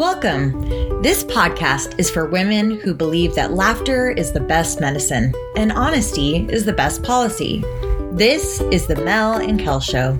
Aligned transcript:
Welcome. 0.00 1.02
This 1.02 1.24
podcast 1.24 1.98
is 1.98 2.08
for 2.08 2.24
women 2.24 2.80
who 2.80 2.94
believe 2.94 3.34
that 3.34 3.52
laughter 3.52 4.10
is 4.10 4.32
the 4.32 4.40
best 4.40 4.80
medicine 4.80 5.34
and 5.56 5.70
honesty 5.70 6.46
is 6.48 6.64
the 6.64 6.72
best 6.72 7.02
policy. 7.02 7.62
This 8.10 8.62
is 8.72 8.86
the 8.86 8.96
Mel 8.96 9.34
and 9.34 9.60
Kel 9.60 9.78
Show. 9.78 10.16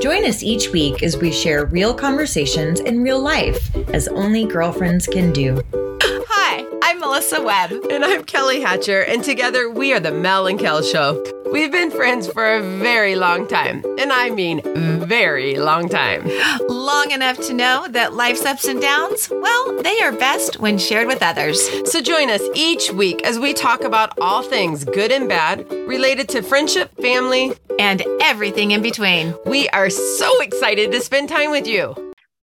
Join 0.00 0.24
us 0.24 0.42
each 0.42 0.70
week 0.70 1.02
as 1.02 1.18
we 1.18 1.30
share 1.30 1.66
real 1.66 1.92
conversations 1.92 2.80
in 2.80 3.02
real 3.02 3.20
life, 3.20 3.76
as 3.88 4.08
only 4.08 4.46
girlfriends 4.46 5.06
can 5.06 5.30
do. 5.30 5.60
Hi, 5.74 6.66
I'm 6.82 6.98
Melissa 6.98 7.42
Webb. 7.42 7.72
And 7.90 8.06
I'm 8.06 8.24
Kelly 8.24 8.62
Hatcher, 8.62 9.02
and 9.02 9.22
together 9.22 9.68
we 9.68 9.92
are 9.92 10.00
the 10.00 10.10
Mel 10.10 10.46
and 10.46 10.58
Kel 10.58 10.80
Show. 10.80 11.22
We've 11.50 11.72
been 11.72 11.90
friends 11.90 12.30
for 12.30 12.56
a 12.56 12.62
very 12.62 13.16
long 13.16 13.48
time, 13.48 13.82
and 13.98 14.12
I 14.12 14.28
mean 14.28 14.60
very 15.06 15.56
long 15.56 15.88
time. 15.88 16.28
Long 16.68 17.10
enough 17.10 17.38
to 17.46 17.54
know 17.54 17.88
that 17.88 18.12
life's 18.12 18.44
ups 18.44 18.66
and 18.66 18.80
downs, 18.80 19.30
well, 19.30 19.82
they 19.82 19.98
are 20.00 20.12
best 20.12 20.60
when 20.60 20.76
shared 20.76 21.06
with 21.06 21.22
others. 21.22 21.58
So 21.90 22.02
join 22.02 22.28
us 22.28 22.42
each 22.54 22.92
week 22.92 23.24
as 23.24 23.38
we 23.38 23.54
talk 23.54 23.82
about 23.82 24.18
all 24.20 24.42
things 24.42 24.84
good 24.84 25.10
and 25.10 25.28
bad 25.28 25.70
related 25.72 26.28
to 26.30 26.42
friendship, 26.42 26.94
family, 26.96 27.54
and 27.78 28.04
everything 28.20 28.72
in 28.72 28.82
between. 28.82 29.34
We 29.46 29.68
are 29.70 29.88
so 29.88 30.40
excited 30.42 30.92
to 30.92 31.00
spend 31.00 31.30
time 31.30 31.50
with 31.50 31.66
you. 31.66 31.94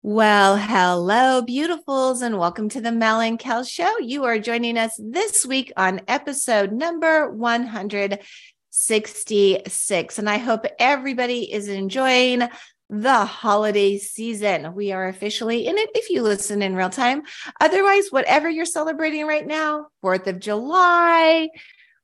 Well, 0.05 0.57
hello, 0.57 1.41
beautifuls, 1.41 2.21
and 2.21 2.37
welcome 2.37 2.67
to 2.69 2.81
the 2.81 2.91
Mel 2.91 3.21
and 3.21 3.39
Kel 3.39 3.63
Show. 3.63 3.99
You 3.99 4.25
are 4.25 4.37
joining 4.37 4.77
us 4.77 4.99
this 5.01 5.45
week 5.45 5.71
on 5.77 6.01
episode 6.09 6.73
number 6.73 7.31
166. 8.73 10.17
And 10.17 10.27
I 10.27 10.37
hope 10.37 10.65
everybody 10.79 11.53
is 11.53 11.67
enjoying 11.67 12.41
the 12.89 13.25
holiday 13.25 13.99
season. 13.99 14.73
We 14.73 14.91
are 14.91 15.07
officially 15.07 15.67
in 15.67 15.77
it 15.77 15.91
if 15.93 16.09
you 16.09 16.23
listen 16.23 16.63
in 16.63 16.75
real 16.75 16.89
time. 16.89 17.21
Otherwise, 17.61 18.05
whatever 18.09 18.49
you're 18.49 18.65
celebrating 18.65 19.27
right 19.27 19.45
now, 19.45 19.87
4th 20.03 20.25
of 20.25 20.39
July, 20.39 21.49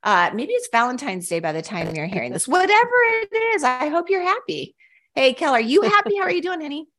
uh, 0.04 0.30
maybe 0.36 0.54
it's 0.54 0.70
Valentine's 0.72 1.28
Day 1.28 1.40
by 1.40 1.54
the 1.54 1.64
time 1.64 1.96
you're 1.96 2.06
hearing 2.06 2.34
this, 2.34 2.48
whatever 2.48 2.92
it 3.24 3.56
is, 3.56 3.64
I 3.64 3.88
hope 3.88 4.12
you're 4.12 4.22
happy. 4.22 4.76
Hey, 5.16 5.34
Kel, 5.34 5.54
are 5.54 5.60
you 5.60 5.82
happy? 5.82 6.18
How 6.18 6.24
are 6.24 6.32
you 6.32 6.42
doing, 6.42 6.62
honey? 6.62 6.88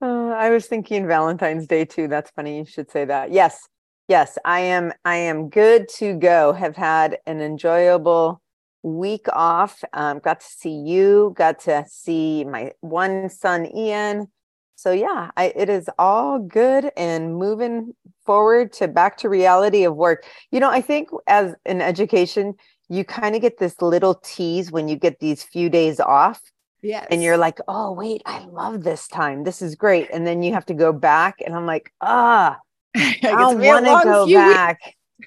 Uh, 0.00 0.28
I 0.28 0.50
was 0.50 0.66
thinking 0.66 1.08
Valentine's 1.08 1.66
Day 1.66 1.84
too. 1.84 2.06
That's 2.06 2.30
funny. 2.30 2.58
You 2.58 2.64
should 2.64 2.88
say 2.88 3.06
that. 3.06 3.32
Yes, 3.32 3.68
yes, 4.08 4.38
I 4.44 4.60
am. 4.60 4.92
I 5.04 5.16
am 5.16 5.48
good 5.48 5.88
to 5.98 6.14
go. 6.14 6.52
Have 6.52 6.76
had 6.76 7.18
an 7.26 7.40
enjoyable 7.40 8.42
week 8.82 9.26
off. 9.32 9.82
Um, 9.92 10.18
got 10.18 10.40
to 10.40 10.46
see 10.46 10.74
you. 10.74 11.34
Got 11.36 11.60
to 11.60 11.84
see 11.88 12.44
my 12.44 12.72
one 12.80 13.28
son, 13.28 13.66
Ian. 13.76 14.28
So 14.76 14.92
yeah, 14.92 15.30
I, 15.36 15.52
it 15.56 15.68
is 15.68 15.90
all 15.98 16.38
good 16.38 16.90
and 16.96 17.36
moving 17.36 17.94
forward 18.24 18.72
to 18.74 18.86
back 18.86 19.16
to 19.18 19.28
reality 19.28 19.84
of 19.84 19.96
work. 19.96 20.24
You 20.52 20.60
know, 20.60 20.70
I 20.70 20.80
think 20.80 21.08
as 21.26 21.54
an 21.66 21.82
education, 21.82 22.54
you 22.88 23.04
kind 23.04 23.34
of 23.34 23.42
get 23.42 23.58
this 23.58 23.82
little 23.82 24.14
tease 24.14 24.70
when 24.70 24.88
you 24.88 24.96
get 24.96 25.18
these 25.18 25.42
few 25.42 25.68
days 25.68 25.98
off 25.98 26.40
Yes. 26.80 27.08
and 27.10 27.22
you're 27.22 27.36
like, 27.36 27.58
oh, 27.66 27.92
wait, 27.92 28.22
I 28.24 28.44
love 28.46 28.84
this 28.84 29.08
time. 29.08 29.42
This 29.42 29.60
is 29.60 29.74
great. 29.74 30.08
And 30.12 30.24
then 30.26 30.42
you 30.44 30.52
have 30.52 30.66
to 30.66 30.74
go 30.74 30.92
back. 30.92 31.42
And 31.44 31.56
I'm 31.56 31.66
like, 31.66 31.92
ah, 32.00 32.56
I 32.96 33.18
don't 33.22 33.60
want 33.60 33.86
to 33.86 34.00
go 34.04 34.26
back. 34.32 34.78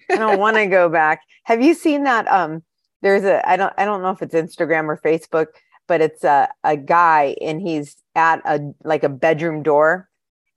I 0.09 0.15
don't 0.15 0.39
want 0.39 0.57
to 0.57 0.67
go 0.67 0.89
back. 0.89 1.21
Have 1.43 1.61
you 1.61 1.73
seen 1.73 2.03
that? 2.03 2.27
Um, 2.27 2.63
there's 3.01 3.23
a, 3.23 3.47
I 3.47 3.57
don't, 3.57 3.73
I 3.77 3.85
don't 3.85 4.01
know 4.01 4.11
if 4.11 4.21
it's 4.21 4.35
Instagram 4.35 4.85
or 4.85 4.97
Facebook, 5.03 5.47
but 5.87 6.01
it's 6.01 6.23
a, 6.23 6.47
a 6.63 6.77
guy 6.77 7.35
and 7.41 7.61
he's 7.61 7.97
at 8.15 8.41
a, 8.45 8.73
like 8.83 9.03
a 9.03 9.09
bedroom 9.09 9.63
door 9.63 10.09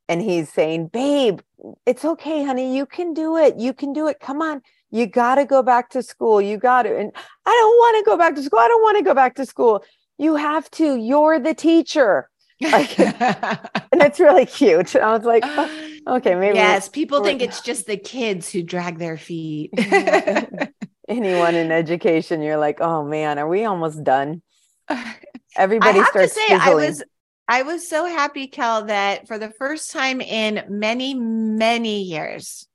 and 0.08 0.20
he's 0.20 0.52
saying, 0.52 0.88
babe, 0.88 1.40
it's 1.86 2.04
okay, 2.04 2.44
honey. 2.44 2.76
You 2.76 2.86
can 2.86 3.14
do 3.14 3.36
it. 3.36 3.58
You 3.58 3.72
can 3.72 3.92
do 3.92 4.06
it. 4.08 4.20
Come 4.20 4.42
on. 4.42 4.60
You 4.90 5.06
got 5.06 5.36
to 5.36 5.44
go 5.44 5.62
back 5.62 5.90
to 5.90 6.02
school. 6.02 6.40
You 6.40 6.58
got 6.58 6.82
to. 6.82 6.96
And 6.96 7.10
I 7.46 7.50
don't 7.50 7.76
want 7.76 8.04
to 8.04 8.10
go 8.10 8.18
back 8.18 8.34
to 8.34 8.42
school. 8.42 8.58
I 8.60 8.68
don't 8.68 8.82
want 8.82 8.98
to 8.98 9.04
go 9.04 9.14
back 9.14 9.34
to 9.36 9.46
school 9.46 9.82
you 10.18 10.36
have 10.36 10.70
to 10.70 10.96
you're 10.96 11.38
the 11.38 11.54
teacher 11.54 12.30
like 12.60 12.98
and 13.00 14.02
it's 14.02 14.20
really 14.20 14.46
cute 14.46 14.94
i 14.96 15.12
was 15.12 15.24
like 15.24 15.42
oh, 15.44 15.93
okay 16.06 16.34
maybe 16.34 16.56
yes 16.56 16.88
people 16.88 17.22
think 17.22 17.42
it's 17.42 17.60
just 17.60 17.86
the 17.86 17.96
kids 17.96 18.50
who 18.50 18.62
drag 18.62 18.98
their 18.98 19.16
feet. 19.16 19.70
Anyone 21.08 21.54
in 21.54 21.70
education 21.70 22.40
you're 22.40 22.56
like 22.56 22.80
oh 22.80 23.04
man 23.04 23.38
are 23.38 23.48
we 23.48 23.64
almost 23.64 24.02
done? 24.02 24.42
Everybody 25.56 26.00
I 26.00 26.02
have 26.02 26.08
starts 26.08 26.34
to 26.34 26.40
say 26.40 26.54
i 26.54 26.74
was 26.74 27.02
i 27.46 27.62
was 27.62 27.88
so 27.88 28.06
happy 28.06 28.48
kel 28.48 28.86
that 28.86 29.28
for 29.28 29.38
the 29.38 29.50
first 29.50 29.92
time 29.92 30.20
in 30.20 30.64
many 30.68 31.14
many 31.14 32.02
years 32.02 32.66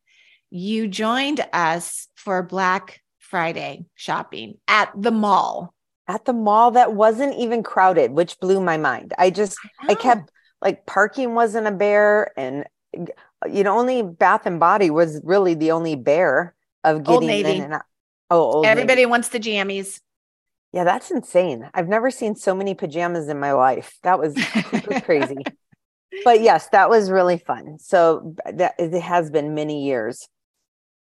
you 0.50 0.88
joined 0.88 1.46
us 1.52 2.08
for 2.16 2.42
black 2.42 3.02
friday 3.20 3.86
shopping 3.96 4.58
at 4.68 4.92
the 4.96 5.12
mall. 5.12 5.74
At 6.08 6.26
the 6.26 6.34
mall 6.34 6.72
that 6.72 6.94
wasn't 6.94 7.36
even 7.36 7.62
crowded, 7.62 8.12
which 8.12 8.40
blew 8.40 8.60
my 8.60 8.78
mind. 8.78 9.14
I 9.18 9.30
just 9.30 9.58
I, 9.82 9.92
I 9.92 9.96
kept 9.96 10.32
like 10.62 10.86
parking 10.86 11.36
wasn't 11.36 11.68
a 11.68 11.72
bear 11.72 12.32
and 12.38 12.66
you 12.94 13.64
know 13.64 13.78
only 13.78 14.02
Bath 14.02 14.46
and 14.46 14.60
Body 14.60 14.90
was 14.90 15.22
really 15.24 15.54
the 15.54 15.72
only 15.72 15.96
bear 15.96 16.56
of 16.84 17.04
getting 17.04 17.30
in 17.30 17.62
and 17.64 17.74
out. 17.74 17.82
Oh, 18.30 18.62
everybody 18.62 19.02
Navy. 19.02 19.06
wants 19.08 19.30
the 19.30 19.40
jammies. 19.40 20.00
Yeah, 20.72 20.84
that's 20.84 21.10
insane. 21.10 21.68
I've 21.74 21.88
never 21.88 22.12
seen 22.12 22.36
so 22.36 22.54
many 22.54 22.76
pajamas 22.76 23.28
in 23.28 23.40
my 23.40 23.54
life. 23.54 23.98
That 24.04 24.20
was, 24.20 24.36
was 24.36 25.02
crazy. 25.04 25.38
but 26.24 26.42
yes, 26.42 26.70
that 26.70 26.90
was 26.90 27.10
really 27.10 27.40
fun. 27.40 27.80
So 27.80 28.36
that 28.46 28.76
it 28.78 29.02
has 29.02 29.32
been 29.32 29.56
many 29.56 29.84
years. 29.86 30.28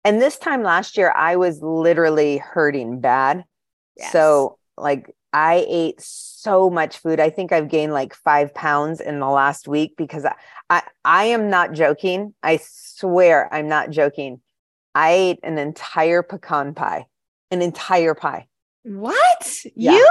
And 0.04 0.20
this 0.20 0.38
time 0.38 0.62
last 0.62 0.98
year, 0.98 1.10
I 1.10 1.36
was 1.36 1.60
literally 1.62 2.36
hurting 2.36 3.00
bad. 3.00 3.44
Yes. 3.96 4.12
So 4.12 4.58
like 4.76 5.10
I 5.36 5.66
ate 5.68 6.00
so 6.00 6.70
much 6.70 6.96
food. 6.96 7.20
I 7.20 7.28
think 7.28 7.52
I've 7.52 7.68
gained 7.68 7.92
like 7.92 8.14
five 8.14 8.54
pounds 8.54 9.02
in 9.02 9.20
the 9.20 9.28
last 9.28 9.68
week 9.68 9.92
because 9.98 10.24
I, 10.24 10.34
I, 10.70 10.82
I 11.04 11.24
am 11.24 11.50
not 11.50 11.72
joking. 11.72 12.32
I 12.42 12.58
swear 12.62 13.52
I'm 13.52 13.68
not 13.68 13.90
joking. 13.90 14.40
I 14.94 15.10
ate 15.10 15.40
an 15.42 15.58
entire 15.58 16.22
pecan 16.22 16.72
pie, 16.72 17.04
an 17.50 17.60
entire 17.60 18.14
pie. 18.14 18.46
What? 18.84 19.58
Yeah. 19.74 19.98
You? 19.98 20.10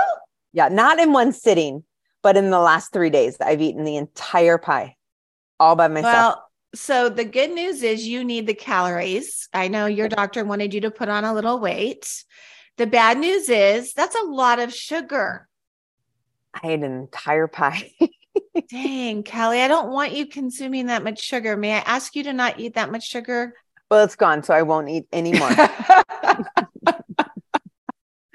Yeah, 0.53 0.67
not 0.67 0.99
in 0.99 1.11
one 1.11 1.31
sitting, 1.31 1.83
but 2.21 2.37
in 2.37 2.51
the 2.51 2.59
last 2.59 2.93
three 2.93 3.09
days, 3.09 3.35
I've 3.41 3.61
eaten 3.61 3.83
the 3.83 3.97
entire 3.97 4.59
pie 4.59 4.95
all 5.59 5.75
by 5.75 5.87
myself. 5.87 6.13
Well, 6.13 6.51
so 6.75 7.09
the 7.09 7.25
good 7.25 7.49
news 7.49 7.81
is 7.81 8.07
you 8.07 8.23
need 8.23 8.45
the 8.45 8.53
calories. 8.53 9.49
I 9.55 9.69
know 9.69 9.87
your 9.87 10.07
doctor 10.07 10.45
wanted 10.45 10.71
you 10.71 10.81
to 10.81 10.91
put 10.91 11.09
on 11.09 11.25
a 11.25 11.33
little 11.33 11.59
weight. 11.59 12.23
The 12.77 12.87
bad 12.87 13.17
news 13.17 13.47
is 13.49 13.93
that's 13.93 14.15
a 14.15 14.25
lot 14.25 14.59
of 14.59 14.73
sugar. 14.73 15.47
I 16.53 16.67
ate 16.69 16.83
an 16.83 16.91
entire 16.91 17.47
pie. 17.47 17.91
Dang, 18.69 19.23
Kelly, 19.23 19.61
I 19.61 19.67
don't 19.67 19.91
want 19.91 20.13
you 20.13 20.27
consuming 20.27 20.87
that 20.87 21.03
much 21.03 21.21
sugar. 21.21 21.55
May 21.55 21.73
I 21.73 21.79
ask 21.79 22.15
you 22.15 22.23
to 22.23 22.33
not 22.33 22.59
eat 22.59 22.75
that 22.75 22.91
much 22.91 23.07
sugar? 23.07 23.53
Well, 23.89 24.03
it's 24.03 24.15
gone, 24.15 24.43
so 24.43 24.53
I 24.53 24.63
won't 24.63 24.89
eat 24.89 25.07
anymore. 25.13 25.49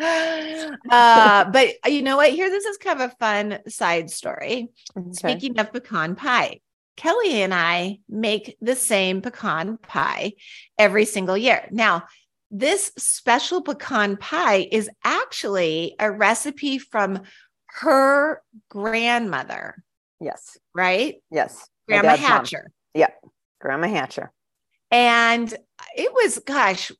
uh, 0.01 1.45
but 1.51 1.69
you 1.87 2.03
know 2.03 2.17
what? 2.17 2.31
Here, 2.31 2.49
this 2.49 2.65
is 2.65 2.79
kind 2.79 3.01
of 3.01 3.11
a 3.11 3.15
fun 3.17 3.59
side 3.69 4.11
story. 4.11 4.71
Okay. 4.97 5.13
Speaking 5.13 5.59
of 5.59 5.73
pecan 5.73 6.15
pie, 6.15 6.61
Kelly 6.97 7.43
and 7.43 7.53
I 7.53 7.99
make 8.09 8.57
the 8.61 8.77
same 8.77 9.23
pecan 9.23 9.79
pie 9.79 10.33
every 10.79 11.05
single 11.05 11.37
year. 11.37 11.67
Now, 11.71 12.05
this 12.51 12.93
special 12.99 13.63
pecan 13.63 14.17
pie 14.17 14.69
is 14.71 14.91
actually 15.05 15.95
a 15.99 16.11
recipe 16.11 16.79
from 16.79 17.21
her 17.67 18.43
grandmother. 18.69 19.83
Yes. 20.21 20.59
Right? 20.75 21.23
Yes. 21.31 21.69
Grandma 21.87 22.17
Hatcher. 22.17 22.65
Mom. 22.65 23.01
Yep. 23.01 23.25
Grandma 23.61 23.89
Hatcher. 23.89 24.33
And 24.91 25.53
it 25.97 26.13
was, 26.13 26.41
gosh, 26.45 26.91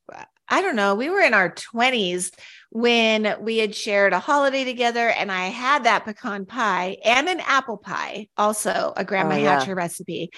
I 0.47 0.61
don't 0.61 0.75
know, 0.75 0.95
we 0.95 1.09
were 1.09 1.19
in 1.19 1.33
our 1.33 1.53
20s 1.53 2.31
when 2.71 3.35
we 3.41 3.57
had 3.57 3.75
shared 3.75 4.13
a 4.13 4.19
holiday 4.19 4.63
together 4.63 5.09
and 5.09 5.31
I 5.31 5.47
had 5.47 5.83
that 5.83 6.05
pecan 6.05 6.45
pie 6.45 6.97
and 7.03 7.27
an 7.27 7.41
apple 7.41 7.77
pie, 7.77 8.27
also 8.37 8.93
a 8.95 9.03
grandma 9.03 9.35
oh, 9.35 9.37
yeah. 9.37 9.59
Hatcher 9.59 9.75
recipe. 9.75 10.29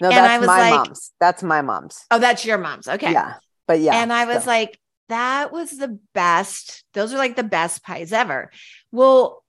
No, 0.00 0.08
and 0.08 0.16
that's 0.16 0.46
my 0.46 0.70
like, 0.70 0.86
mom's. 0.86 1.12
That's 1.20 1.42
my 1.42 1.60
mom's. 1.60 2.04
Oh, 2.10 2.18
that's 2.18 2.44
your 2.46 2.58
mom's. 2.58 2.88
Okay. 2.88 3.12
Yeah. 3.12 3.34
But 3.72 3.80
yeah. 3.80 4.02
And 4.02 4.12
I 4.12 4.26
was 4.26 4.44
so. 4.44 4.50
like, 4.50 4.78
that 5.08 5.50
was 5.50 5.70
the 5.70 5.98
best. 6.12 6.84
Those 6.92 7.14
are 7.14 7.16
like 7.16 7.36
the 7.36 7.42
best 7.42 7.82
pies 7.82 8.12
ever. 8.12 8.50
Well, 8.90 9.42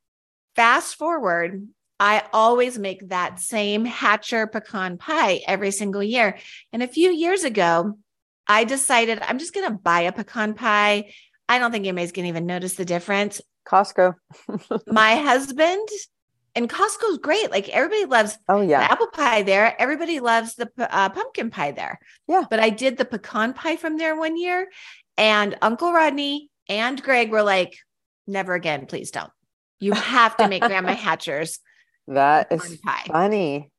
fast 0.55 0.95
forward, 0.95 1.67
I 1.99 2.23
always 2.31 2.79
make 2.79 3.09
that 3.09 3.41
same 3.41 3.83
Hatcher 3.83 4.47
pecan 4.47 4.97
pie 4.97 5.41
every 5.45 5.71
single 5.71 6.01
year. 6.01 6.37
And 6.71 6.81
a 6.81 6.87
few 6.87 7.11
years 7.11 7.43
ago, 7.43 7.97
I 8.47 8.63
decided 8.63 9.19
I'm 9.21 9.39
just 9.39 9.53
going 9.53 9.69
to 9.69 9.77
buy 9.77 10.01
a 10.01 10.13
pecan 10.13 10.53
pie. 10.53 11.11
I 11.49 11.59
don't 11.59 11.73
think 11.73 11.85
anybody's 11.85 12.13
going 12.13 12.23
to 12.23 12.29
even 12.29 12.45
notice 12.45 12.75
the 12.75 12.85
difference. 12.85 13.41
Costco. 13.67 14.15
My 14.87 15.17
husband 15.17 15.89
and 16.55 16.69
Costco's 16.69 17.17
great. 17.17 17.51
Like 17.51 17.69
everybody 17.69 18.05
loves 18.05 18.37
oh 18.49 18.61
yeah 18.61 18.79
the 18.79 18.91
apple 18.91 19.07
pie 19.07 19.43
there. 19.43 19.79
Everybody 19.79 20.19
loves 20.19 20.55
the 20.55 20.69
uh, 20.77 21.09
pumpkin 21.09 21.49
pie 21.49 21.71
there. 21.71 21.99
Yeah. 22.27 22.43
But 22.49 22.59
I 22.59 22.69
did 22.69 22.97
the 22.97 23.05
pecan 23.05 23.53
pie 23.53 23.75
from 23.75 23.97
there 23.97 24.15
one 24.15 24.37
year, 24.37 24.69
and 25.17 25.57
Uncle 25.61 25.91
Rodney 25.91 26.49
and 26.69 27.01
Greg 27.01 27.31
were 27.31 27.43
like, 27.43 27.77
"Never 28.27 28.53
again, 28.53 28.85
please 28.85 29.11
don't. 29.11 29.31
You 29.79 29.93
have 29.93 30.37
to 30.37 30.47
make 30.47 30.63
Grandma 30.63 30.95
Hatcher's." 30.95 31.59
That 32.07 32.51
is 32.51 32.77
pie. 32.83 33.05
funny. 33.07 33.71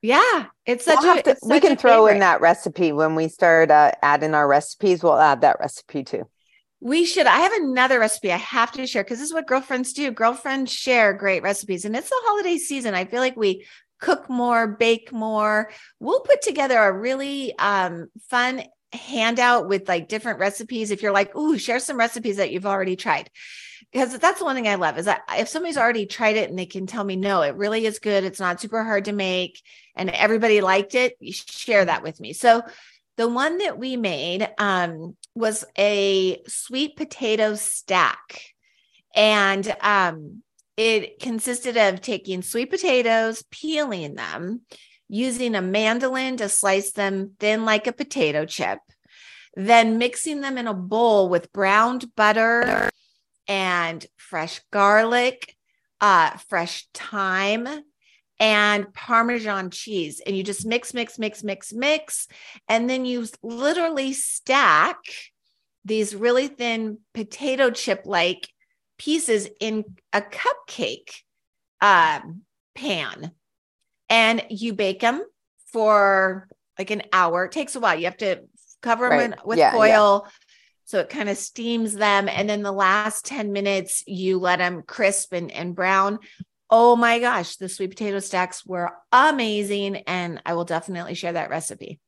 Yeah, 0.00 0.46
it's 0.66 0.84
such 0.84 0.98
we'll 1.02 1.18
a. 1.18 1.22
To, 1.22 1.36
we 1.44 1.60
can 1.60 1.76
throw 1.76 2.06
favorite. 2.06 2.14
in 2.14 2.18
that 2.20 2.40
recipe 2.40 2.92
when 2.92 3.14
we 3.14 3.28
start 3.28 3.70
uh, 3.70 3.92
adding 4.02 4.34
our 4.34 4.48
recipes. 4.48 5.02
We'll 5.02 5.18
add 5.18 5.42
that 5.42 5.60
recipe 5.60 6.02
too. 6.02 6.28
We 6.84 7.04
should. 7.04 7.28
I 7.28 7.38
have 7.38 7.52
another 7.52 8.00
recipe 8.00 8.32
I 8.32 8.38
have 8.38 8.72
to 8.72 8.88
share 8.88 9.04
because 9.04 9.20
this 9.20 9.28
is 9.28 9.32
what 9.32 9.46
girlfriends 9.46 9.92
do. 9.92 10.10
Girlfriends 10.10 10.72
share 10.72 11.14
great 11.14 11.44
recipes, 11.44 11.84
and 11.84 11.94
it's 11.94 12.10
the 12.10 12.20
holiday 12.24 12.58
season. 12.58 12.92
I 12.92 13.04
feel 13.04 13.20
like 13.20 13.36
we 13.36 13.64
cook 14.00 14.28
more, 14.28 14.66
bake 14.66 15.12
more. 15.12 15.70
We'll 16.00 16.22
put 16.22 16.42
together 16.42 16.76
a 16.76 16.92
really 16.92 17.56
um, 17.56 18.08
fun 18.30 18.64
handout 18.92 19.68
with 19.68 19.88
like 19.88 20.08
different 20.08 20.40
recipes. 20.40 20.90
If 20.90 21.02
you're 21.02 21.12
like, 21.12 21.36
ooh, 21.36 21.56
share 21.56 21.78
some 21.78 21.96
recipes 21.96 22.38
that 22.38 22.50
you've 22.50 22.66
already 22.66 22.96
tried. 22.96 23.30
Because 23.92 24.18
that's 24.18 24.40
the 24.40 24.44
one 24.44 24.56
thing 24.56 24.66
I 24.66 24.74
love 24.74 24.98
is 24.98 25.04
that 25.04 25.22
if 25.38 25.48
somebody's 25.48 25.76
already 25.76 26.06
tried 26.06 26.36
it 26.36 26.50
and 26.50 26.58
they 26.58 26.66
can 26.66 26.86
tell 26.86 27.04
me, 27.04 27.14
no, 27.14 27.42
it 27.42 27.54
really 27.54 27.86
is 27.86 28.00
good. 28.00 28.24
It's 28.24 28.40
not 28.40 28.60
super 28.60 28.82
hard 28.82 29.04
to 29.04 29.12
make 29.12 29.60
and 29.94 30.10
everybody 30.10 30.60
liked 30.60 30.94
it, 30.94 31.16
you 31.20 31.32
share 31.32 31.84
that 31.84 32.02
with 32.02 32.18
me. 32.18 32.32
So 32.32 32.62
the 33.16 33.28
one 33.28 33.58
that 33.58 33.78
we 33.78 33.96
made 33.96 34.48
um, 34.58 35.16
was 35.34 35.64
a 35.78 36.42
sweet 36.46 36.96
potato 36.96 37.54
stack. 37.54 38.42
And 39.14 39.74
um, 39.80 40.42
it 40.76 41.20
consisted 41.20 41.76
of 41.76 42.00
taking 42.00 42.42
sweet 42.42 42.70
potatoes, 42.70 43.44
peeling 43.50 44.14
them, 44.14 44.62
using 45.08 45.54
a 45.54 45.62
mandolin 45.62 46.38
to 46.38 46.48
slice 46.48 46.92
them 46.92 47.32
thin 47.38 47.64
like 47.64 47.86
a 47.86 47.92
potato 47.92 48.46
chip, 48.46 48.78
then 49.54 49.98
mixing 49.98 50.40
them 50.40 50.56
in 50.56 50.66
a 50.66 50.74
bowl 50.74 51.28
with 51.28 51.52
browned 51.52 52.14
butter 52.16 52.88
and 53.46 54.06
fresh 54.16 54.60
garlic, 54.70 55.54
uh, 56.00 56.30
fresh 56.48 56.86
thyme, 56.94 57.68
and 58.42 58.92
Parmesan 58.92 59.70
cheese. 59.70 60.20
And 60.26 60.36
you 60.36 60.42
just 60.42 60.66
mix, 60.66 60.92
mix, 60.92 61.16
mix, 61.16 61.44
mix, 61.44 61.72
mix. 61.72 62.26
And 62.68 62.90
then 62.90 63.04
you 63.04 63.24
literally 63.40 64.12
stack 64.12 64.96
these 65.84 66.14
really 66.14 66.48
thin 66.48 66.98
potato 67.14 67.70
chip 67.70 68.02
like 68.04 68.48
pieces 68.98 69.48
in 69.60 69.84
a 70.12 70.20
cupcake 70.20 71.22
um, 71.80 72.42
pan 72.74 73.30
and 74.10 74.44
you 74.50 74.74
bake 74.74 75.00
them 75.00 75.24
for 75.72 76.48
like 76.76 76.90
an 76.90 77.02
hour. 77.12 77.44
It 77.44 77.52
takes 77.52 77.76
a 77.76 77.80
while. 77.80 77.96
You 77.96 78.06
have 78.06 78.16
to 78.18 78.40
cover 78.82 79.08
them 79.08 79.30
right. 79.30 79.46
with 79.46 79.58
yeah, 79.58 79.70
foil. 79.70 80.22
Yeah. 80.24 80.30
So 80.86 80.98
it 80.98 81.08
kind 81.08 81.28
of 81.28 81.38
steams 81.38 81.94
them. 81.94 82.28
And 82.28 82.50
then 82.50 82.62
the 82.62 82.72
last 82.72 83.24
10 83.24 83.52
minutes, 83.52 84.02
you 84.08 84.40
let 84.40 84.58
them 84.58 84.82
crisp 84.82 85.32
and, 85.32 85.50
and 85.52 85.76
brown. 85.76 86.18
Oh 86.72 86.96
my 86.96 87.20
gosh, 87.20 87.56
the 87.56 87.68
sweet 87.68 87.90
potato 87.90 88.18
stacks 88.18 88.66
were 88.66 88.90
amazing. 89.12 89.96
And 90.08 90.42
I 90.44 90.54
will 90.54 90.64
definitely 90.64 91.14
share 91.14 91.34
that 91.34 91.50
recipe. 91.50 92.00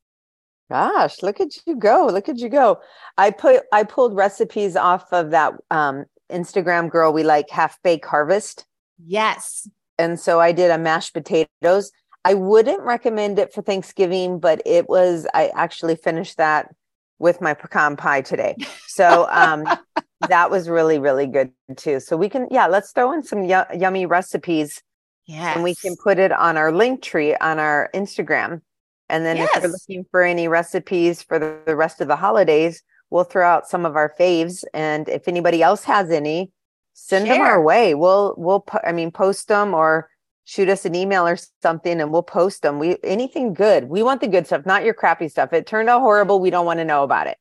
Gosh, 0.71 1.23
look 1.23 1.41
at 1.41 1.51
you 1.67 1.77
go. 1.77 2.07
Look 2.07 2.29
at 2.29 2.39
you 2.39 2.49
go. 2.49 2.81
I 3.17 3.31
put 3.31 3.63
I 3.73 3.85
pulled 3.85 4.17
recipes 4.17 4.75
off 4.75 5.13
of 5.13 5.31
that 5.31 5.53
um 5.71 6.07
Instagram 6.33 6.91
girl 6.91 7.13
we 7.13 7.23
like 7.23 7.51
Half 7.51 7.81
Baked 7.83 8.07
Harvest. 8.07 8.67
Yes 9.07 9.69
and 9.99 10.19
so 10.19 10.41
I 10.41 10.53
did 10.53 10.71
a 10.71 10.79
mashed 10.79 11.15
potatoes. 11.15 11.93
I 12.25 12.35
wouldn't 12.35 12.81
recommend 12.81 13.39
it 13.39 13.53
for 13.53 13.63
Thanksgiving, 13.63 14.39
but 14.41 14.63
it 14.65 14.89
was 14.89 15.27
I 15.35 15.51
actually 15.55 15.97
finished 15.97 16.39
that 16.39 16.75
with 17.19 17.41
my 17.41 17.55
pecan 17.55 17.97
pie 17.97 18.23
today. 18.23 18.57
So 18.87 19.29
um 19.31 19.67
that 20.29 20.51
was 20.51 20.69
really 20.69 20.99
really 20.99 21.27
good 21.27 21.53
too. 21.77 22.01
So 22.01 22.17
we 22.17 22.29
can 22.29 22.49
yeah, 22.51 22.67
let's 22.67 22.93
throw 22.93 23.13
in 23.13 23.23
some 23.23 23.47
y- 23.47 23.67
yummy 23.75 24.07
recipes. 24.07 24.83
Yeah. 25.27 25.55
And 25.55 25.63
we 25.63 25.75
can 25.75 25.97
put 26.03 26.19
it 26.19 26.33
on 26.33 26.57
our 26.57 26.71
Linktree 26.71 27.37
on 27.41 27.59
our 27.59 27.89
Instagram. 27.95 28.61
And 29.09 29.25
then 29.25 29.37
yes. 29.37 29.51
if 29.55 29.63
you're 29.63 29.73
looking 29.73 30.07
for 30.11 30.23
any 30.23 30.49
recipes 30.49 31.23
for 31.23 31.39
the, 31.39 31.59
the 31.67 31.77
rest 31.77 32.01
of 32.01 32.09
the 32.09 32.17
holidays, 32.17 32.83
we'll 33.11 33.25
throw 33.25 33.47
out 33.47 33.69
some 33.69 33.87
of 33.87 33.97
our 33.97 34.13
faves 34.19 34.65
and 34.75 35.09
if 35.09 35.29
anybody 35.29 35.63
else 35.63 35.85
has 35.85 36.11
any, 36.11 36.51
send 36.95 37.27
Share. 37.27 37.37
them 37.37 37.47
our 37.47 37.63
way. 37.63 37.95
We'll 37.95 38.35
we'll 38.37 38.61
po- 38.61 38.81
I 38.85 38.93
mean 38.93 39.11
post 39.11 39.49
them 39.49 39.75
or 39.75 40.09
shoot 40.45 40.69
us 40.69 40.85
an 40.85 40.95
email 40.95 41.27
or 41.27 41.39
something 41.63 42.01
and 42.01 42.13
we'll 42.13 42.23
post 42.23 42.63
them. 42.63 42.79
We 42.79 42.97
anything 43.03 43.55
good. 43.55 43.89
We 43.89 44.03
want 44.03 44.21
the 44.21 44.29
good 44.29 44.47
stuff, 44.47 44.67
not 44.67 44.85
your 44.85 44.95
crappy 44.95 45.29
stuff. 45.29 45.53
It 45.53 45.67
turned 45.67 45.89
out 45.89 46.01
horrible. 46.01 46.41
We 46.41 46.51
don't 46.51 46.67
want 46.67 46.79
to 46.79 46.85
know 46.85 47.03
about 47.03 47.27
it. 47.27 47.39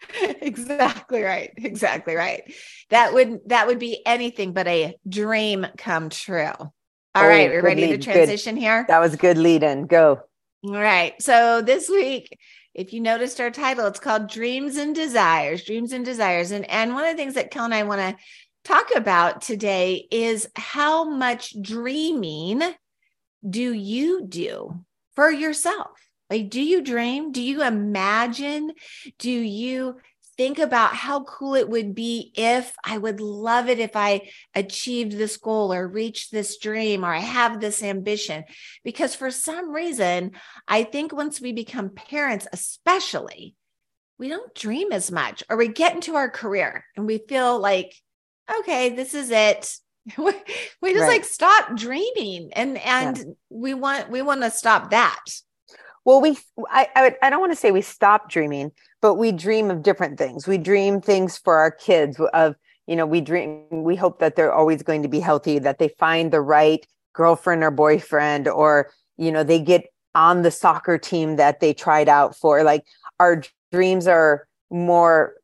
exactly 0.40 1.22
right. 1.22 1.52
Exactly 1.56 2.14
right. 2.14 2.42
That 2.90 3.14
would 3.14 3.40
that 3.46 3.66
would 3.66 3.78
be 3.78 4.02
anything 4.06 4.52
but 4.52 4.66
a 4.66 4.96
dream 5.08 5.66
come 5.76 6.10
true. 6.10 6.52
All 7.16 7.24
oh, 7.24 7.28
right, 7.28 7.50
we're 7.50 7.62
ready 7.62 7.86
lead. 7.86 8.02
to 8.02 8.12
transition 8.12 8.56
good. 8.56 8.60
here. 8.60 8.84
That 8.88 9.00
was 9.00 9.14
a 9.14 9.18
good 9.18 9.38
lead 9.38 9.62
in. 9.62 9.86
Go. 9.86 10.20
All 10.64 10.72
right. 10.72 11.20
So 11.22 11.62
this 11.62 11.88
week, 11.88 12.38
if 12.74 12.92
you 12.92 13.00
noticed 13.00 13.40
our 13.40 13.50
title, 13.50 13.86
it's 13.86 14.00
called 14.00 14.28
Dreams 14.28 14.76
and 14.76 14.94
Desires. 14.94 15.64
Dreams 15.64 15.92
and 15.92 16.04
Desires. 16.04 16.50
And 16.50 16.68
and 16.70 16.92
one 16.92 17.04
of 17.04 17.10
the 17.10 17.16
things 17.16 17.34
that 17.34 17.50
Kel 17.50 17.64
and 17.64 17.74
I 17.74 17.84
want 17.84 18.00
to 18.00 18.22
talk 18.64 18.94
about 18.94 19.40
today 19.40 20.06
is 20.10 20.48
how 20.56 21.04
much 21.04 21.54
dreaming 21.60 22.62
do 23.48 23.72
you 23.72 24.26
do 24.26 24.84
for 25.14 25.30
yourself? 25.30 26.05
Like, 26.28 26.50
do 26.50 26.60
you 26.60 26.82
dream? 26.82 27.32
Do 27.32 27.42
you 27.42 27.62
imagine? 27.62 28.72
Do 29.18 29.30
you 29.30 29.96
think 30.36 30.58
about 30.58 30.94
how 30.94 31.24
cool 31.24 31.54
it 31.54 31.68
would 31.68 31.94
be 31.94 32.32
if 32.36 32.74
I 32.84 32.98
would 32.98 33.20
love 33.20 33.68
it 33.68 33.78
if 33.78 33.96
I 33.96 34.28
achieved 34.54 35.12
this 35.12 35.36
goal 35.38 35.72
or 35.72 35.88
reached 35.88 36.30
this 36.30 36.58
dream 36.58 37.04
or 37.04 37.14
I 37.14 37.20
have 37.20 37.60
this 37.60 37.82
ambition? 37.82 38.44
Because 38.84 39.14
for 39.14 39.30
some 39.30 39.72
reason, 39.72 40.32
I 40.68 40.82
think 40.82 41.12
once 41.12 41.40
we 41.40 41.52
become 41.52 41.90
parents, 41.90 42.46
especially, 42.52 43.54
we 44.18 44.28
don't 44.28 44.54
dream 44.54 44.92
as 44.92 45.10
much 45.10 45.42
or 45.48 45.56
we 45.56 45.68
get 45.68 45.94
into 45.94 46.16
our 46.16 46.30
career 46.30 46.84
and 46.96 47.06
we 47.06 47.18
feel 47.18 47.58
like 47.58 47.94
okay, 48.60 48.90
this 48.90 49.14
is 49.14 49.30
it. 49.30 49.74
we 50.16 50.32
just 50.32 51.00
right. 51.00 51.08
like 51.08 51.24
stop 51.24 51.76
dreaming 51.76 52.50
and 52.52 52.78
and 52.78 53.18
yeah. 53.18 53.24
we 53.50 53.74
want 53.74 54.10
we 54.10 54.22
want 54.22 54.42
to 54.42 54.50
stop 54.50 54.90
that. 54.90 55.24
Well, 56.06 56.20
we 56.20 56.38
I 56.70 56.88
I, 56.94 57.16
I 57.20 57.30
don't 57.30 57.40
want 57.40 57.52
to 57.52 57.56
say 57.56 57.72
we 57.72 57.82
stop 57.82 58.30
dreaming, 58.30 58.70
but 59.02 59.14
we 59.14 59.32
dream 59.32 59.70
of 59.70 59.82
different 59.82 60.16
things. 60.16 60.46
We 60.46 60.56
dream 60.56 61.00
things 61.00 61.36
for 61.36 61.56
our 61.56 61.72
kids 61.72 62.18
of 62.32 62.54
you 62.86 62.94
know 62.94 63.04
we 63.04 63.20
dream 63.20 63.66
we 63.70 63.96
hope 63.96 64.20
that 64.20 64.36
they're 64.36 64.52
always 64.52 64.82
going 64.84 65.02
to 65.02 65.08
be 65.08 65.18
healthy 65.18 65.58
that 65.58 65.80
they 65.80 65.88
find 65.98 66.32
the 66.32 66.40
right 66.40 66.86
girlfriend 67.12 67.64
or 67.64 67.72
boyfriend 67.72 68.46
or 68.46 68.92
you 69.16 69.32
know 69.32 69.42
they 69.42 69.58
get 69.58 69.86
on 70.14 70.42
the 70.42 70.50
soccer 70.50 70.96
team 70.96 71.36
that 71.36 71.58
they 71.58 71.74
tried 71.74 72.08
out 72.08 72.36
for 72.36 72.62
like 72.62 72.84
our 73.18 73.42
dreams 73.72 74.06
are 74.06 74.46
more 74.70 75.34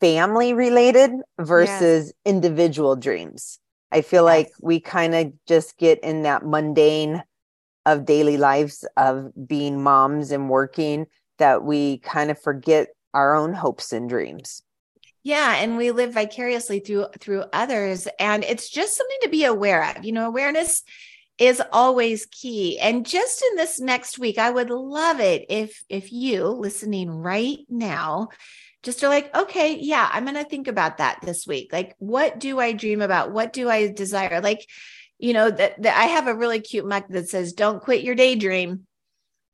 family 0.00 0.52
related 0.52 1.10
versus 1.40 2.12
individual 2.24 2.94
dreams. 2.94 3.58
I 3.90 4.02
feel 4.02 4.24
yes. 4.24 4.36
like 4.36 4.52
we 4.60 4.78
kind 4.78 5.14
of 5.14 5.32
just 5.46 5.76
get 5.76 5.98
in 6.04 6.22
that 6.22 6.46
mundane 6.46 7.24
of 7.86 8.04
daily 8.04 8.36
lives 8.36 8.86
of 8.96 9.30
being 9.46 9.82
moms 9.82 10.30
and 10.30 10.48
working 10.48 11.06
that 11.38 11.64
we 11.64 11.98
kind 11.98 12.30
of 12.30 12.40
forget 12.40 12.88
our 13.12 13.34
own 13.34 13.52
hopes 13.52 13.92
and 13.92 14.08
dreams. 14.08 14.62
Yeah, 15.22 15.54
and 15.56 15.76
we 15.76 15.90
live 15.90 16.12
vicariously 16.12 16.80
through 16.80 17.06
through 17.18 17.44
others 17.52 18.06
and 18.18 18.44
it's 18.44 18.68
just 18.68 18.96
something 18.96 19.18
to 19.22 19.30
be 19.30 19.44
aware 19.44 19.90
of. 19.90 20.04
You 20.04 20.12
know, 20.12 20.26
awareness 20.26 20.82
is 21.38 21.62
always 21.72 22.26
key. 22.26 22.78
And 22.78 23.06
just 23.06 23.42
in 23.50 23.56
this 23.56 23.80
next 23.80 24.18
week, 24.18 24.38
I 24.38 24.50
would 24.50 24.70
love 24.70 25.20
it 25.20 25.46
if 25.48 25.82
if 25.88 26.12
you 26.12 26.44
listening 26.46 27.10
right 27.10 27.58
now 27.68 28.28
just 28.84 29.02
are 29.02 29.08
like, 29.08 29.34
okay, 29.34 29.78
yeah, 29.80 30.08
I'm 30.12 30.24
going 30.24 30.36
to 30.36 30.44
think 30.44 30.68
about 30.68 30.98
that 30.98 31.20
this 31.22 31.46
week. 31.46 31.72
Like, 31.72 31.94
what 31.98 32.38
do 32.38 32.60
I 32.60 32.72
dream 32.72 33.00
about? 33.00 33.32
What 33.32 33.52
do 33.54 33.68
I 33.70 33.90
desire? 33.90 34.42
Like, 34.42 34.68
you 35.24 35.32
know, 35.32 35.50
that, 35.50 35.80
that 35.80 35.96
I 35.96 36.04
have 36.04 36.26
a 36.26 36.34
really 36.34 36.60
cute 36.60 36.86
mug 36.86 37.04
that 37.08 37.30
says, 37.30 37.54
don't 37.54 37.80
quit 37.80 38.04
your 38.04 38.14
daydream. 38.14 38.86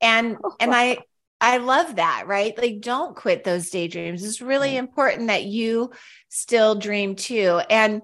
And, 0.01 0.35
and 0.59 0.75
I, 0.75 0.97
I 1.39 1.57
love 1.57 1.95
that, 1.95 2.25
right? 2.27 2.57
Like, 2.57 2.81
don't 2.81 3.15
quit 3.15 3.45
those 3.45 3.69
daydreams. 3.69 4.25
It's 4.25 4.41
really 4.41 4.75
important 4.75 5.27
that 5.27 5.45
you 5.45 5.91
still 6.27 6.75
dream 6.75 7.15
too. 7.15 7.61
And, 7.69 8.01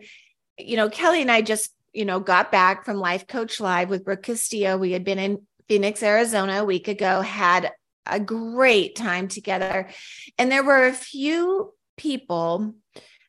you 0.58 0.78
know, 0.78 0.90
Kelly 0.90 1.22
and 1.22 1.30
I 1.30 1.42
just, 1.42 1.74
you 1.92 2.06
know, 2.06 2.22
got 2.22 2.54
back 2.54 2.86
from 2.86 2.96
Life 2.98 3.28
Coach 3.28 3.60
Live 3.60 3.90
with 3.90 4.06
Brooke 4.06 4.24
Castillo. 4.24 4.78
We 4.78 4.94
had 4.94 5.04
been 5.04 5.20
in 5.20 5.46
Phoenix, 5.68 6.02
Arizona 6.02 6.62
a 6.62 6.66
week 6.66 6.88
ago, 6.88 7.20
had 7.20 7.74
a 8.06 8.22
great 8.22 8.96
time 8.96 9.28
together. 9.28 9.90
And 10.38 10.50
there 10.50 10.64
were 10.64 10.86
a 10.86 10.94
few 10.94 11.74
people 11.98 12.76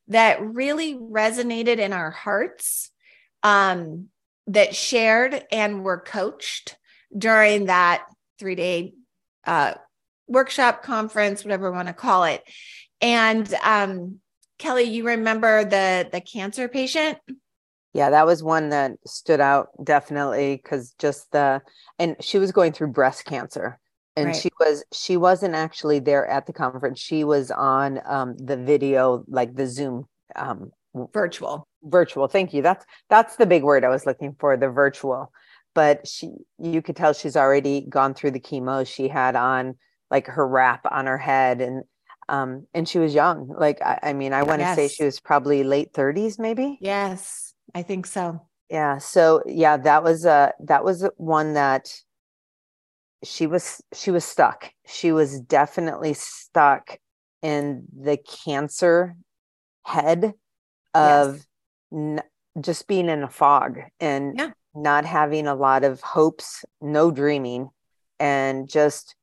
that 0.07 0.41
really 0.41 0.95
resonated 0.95 1.79
in 1.79 1.93
our 1.93 2.13
hearts. 2.13 2.93
Um, 3.43 4.11
that 4.49 4.75
shared 4.75 5.45
and 5.53 5.85
were 5.85 6.01
coached 6.01 6.77
during 7.17 7.67
that 7.67 8.05
three 8.39 8.55
day 8.55 8.95
uh, 9.47 9.75
workshop, 10.27 10.83
conference, 10.83 11.45
whatever 11.45 11.71
we 11.71 11.77
want 11.77 11.89
to 11.89 11.95
call 11.95 12.25
it. 12.25 12.43
And 13.01 13.53
um, 13.63 14.19
Kelly, 14.59 14.85
you 14.85 15.07
remember 15.07 15.65
the 15.65 16.09
the 16.11 16.21
cancer 16.21 16.69
patient? 16.69 17.19
Yeah, 17.95 18.11
that 18.11 18.27
was 18.27 18.43
one 18.43 18.69
that 18.71 18.93
stood 19.07 19.41
out 19.41 19.69
definitely 19.83 20.57
because 20.57 20.95
just 20.99 21.31
the 21.33 21.63
and 21.99 22.17
she 22.21 22.39
was 22.39 22.53
going 22.53 22.73
through 22.73 22.89
breast 22.89 23.25
cancer 23.25 23.79
and 24.19 24.27
right. 24.27 24.37
she 24.37 24.51
was 24.59 24.85
she 24.93 25.17
wasn't 25.17 25.55
actually 25.55 26.01
there 26.01 26.27
at 26.27 26.47
the 26.47 26.53
conference 26.53 27.01
she 27.01 27.25
was 27.25 27.51
on 27.51 28.01
um 28.05 28.37
the 28.37 28.57
video 28.57 29.25
like 29.29 29.55
the 29.55 29.67
zoom 29.67 30.07
um 30.37 30.71
virtual. 31.13 31.69
Virtual. 31.83 32.29
Thank 32.29 32.53
you. 32.53 32.63
That's 32.63 32.85
that's 33.09 33.37
the 33.37 33.47
big 33.47 33.63
word 33.63 33.85
i 33.85 33.89
was 33.89 34.07
looking 34.07 34.35
for 34.39 34.57
the 34.57 34.69
virtual. 34.69 35.33
But 35.75 36.07
she 36.07 36.33
you 36.59 36.83
could 36.83 36.97
tell 36.97 37.13
she's 37.13 37.37
already 37.37 37.87
gone 37.89 38.15
through 38.15 38.33
the 38.33 38.41
chemo. 38.41 38.87
She 38.87 39.09
had 39.09 39.37
on 39.37 39.77
like 40.11 40.27
her 40.27 40.47
wrap 40.47 40.87
on 40.91 41.07
her 41.07 41.19
head 41.19 41.61
and 41.61 41.85
um 42.29 42.67
and 42.75 42.89
she 42.89 42.99
was 42.99 43.15
young. 43.15 43.49
Like 43.49 43.81
i, 43.83 43.99
I 44.03 44.13
mean 44.13 44.33
i 44.33 44.43
want 44.43 44.61
to 44.61 44.67
yes. 44.67 44.77
say 44.77 44.89
she 44.89 45.05
was 45.05 45.21
probably 45.21 45.63
late 45.63 45.93
30s 45.93 46.39
maybe? 46.39 46.79
Yes 46.81 47.55
i 47.75 47.83
think 47.83 48.07
so. 48.07 48.41
Yeah. 48.71 48.99
So 48.99 49.43
yeah 49.47 49.77
that 49.77 50.03
was 50.03 50.27
uh 50.27 50.53
that 50.65 50.85
was 50.85 51.09
one 51.17 51.55
that 51.55 51.93
she 53.25 53.47
was 53.47 53.83
she 53.95 54.11
was 54.11 54.25
stuck. 54.25 54.73
She 54.87 55.13
was 55.13 55.41
definitely 55.41 56.15
stuck 56.15 56.99
in 57.43 57.85
the 57.97 58.17
cancer 58.17 59.17
head 59.85 60.35
of 60.99 61.35
yes. 61.35 61.47
n- 61.93 62.23
just 62.61 62.87
being 62.87 63.09
in 63.09 63.23
a 63.23 63.29
fog 63.29 63.79
and 64.01 64.37
yeah. 64.37 64.51
not 64.75 65.05
having 65.05 65.47
a 65.47 65.55
lot 65.55 65.85
of 65.85 66.01
hopes 66.01 66.65
no 66.81 67.11
dreaming 67.11 67.69
and 68.19 68.69
just 68.69 69.15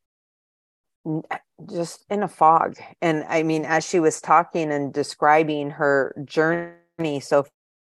eh, 1.32 1.38
just 1.70 2.06
in 2.10 2.24
a 2.24 2.28
fog 2.28 2.76
and 3.02 3.26
i 3.28 3.44
mean 3.44 3.66
as 3.66 3.86
she 3.86 4.00
was 4.00 4.22
talking 4.22 4.72
and 4.72 4.94
describing 4.94 5.70
her 5.70 6.16
journey 6.26 7.20
so 7.20 7.46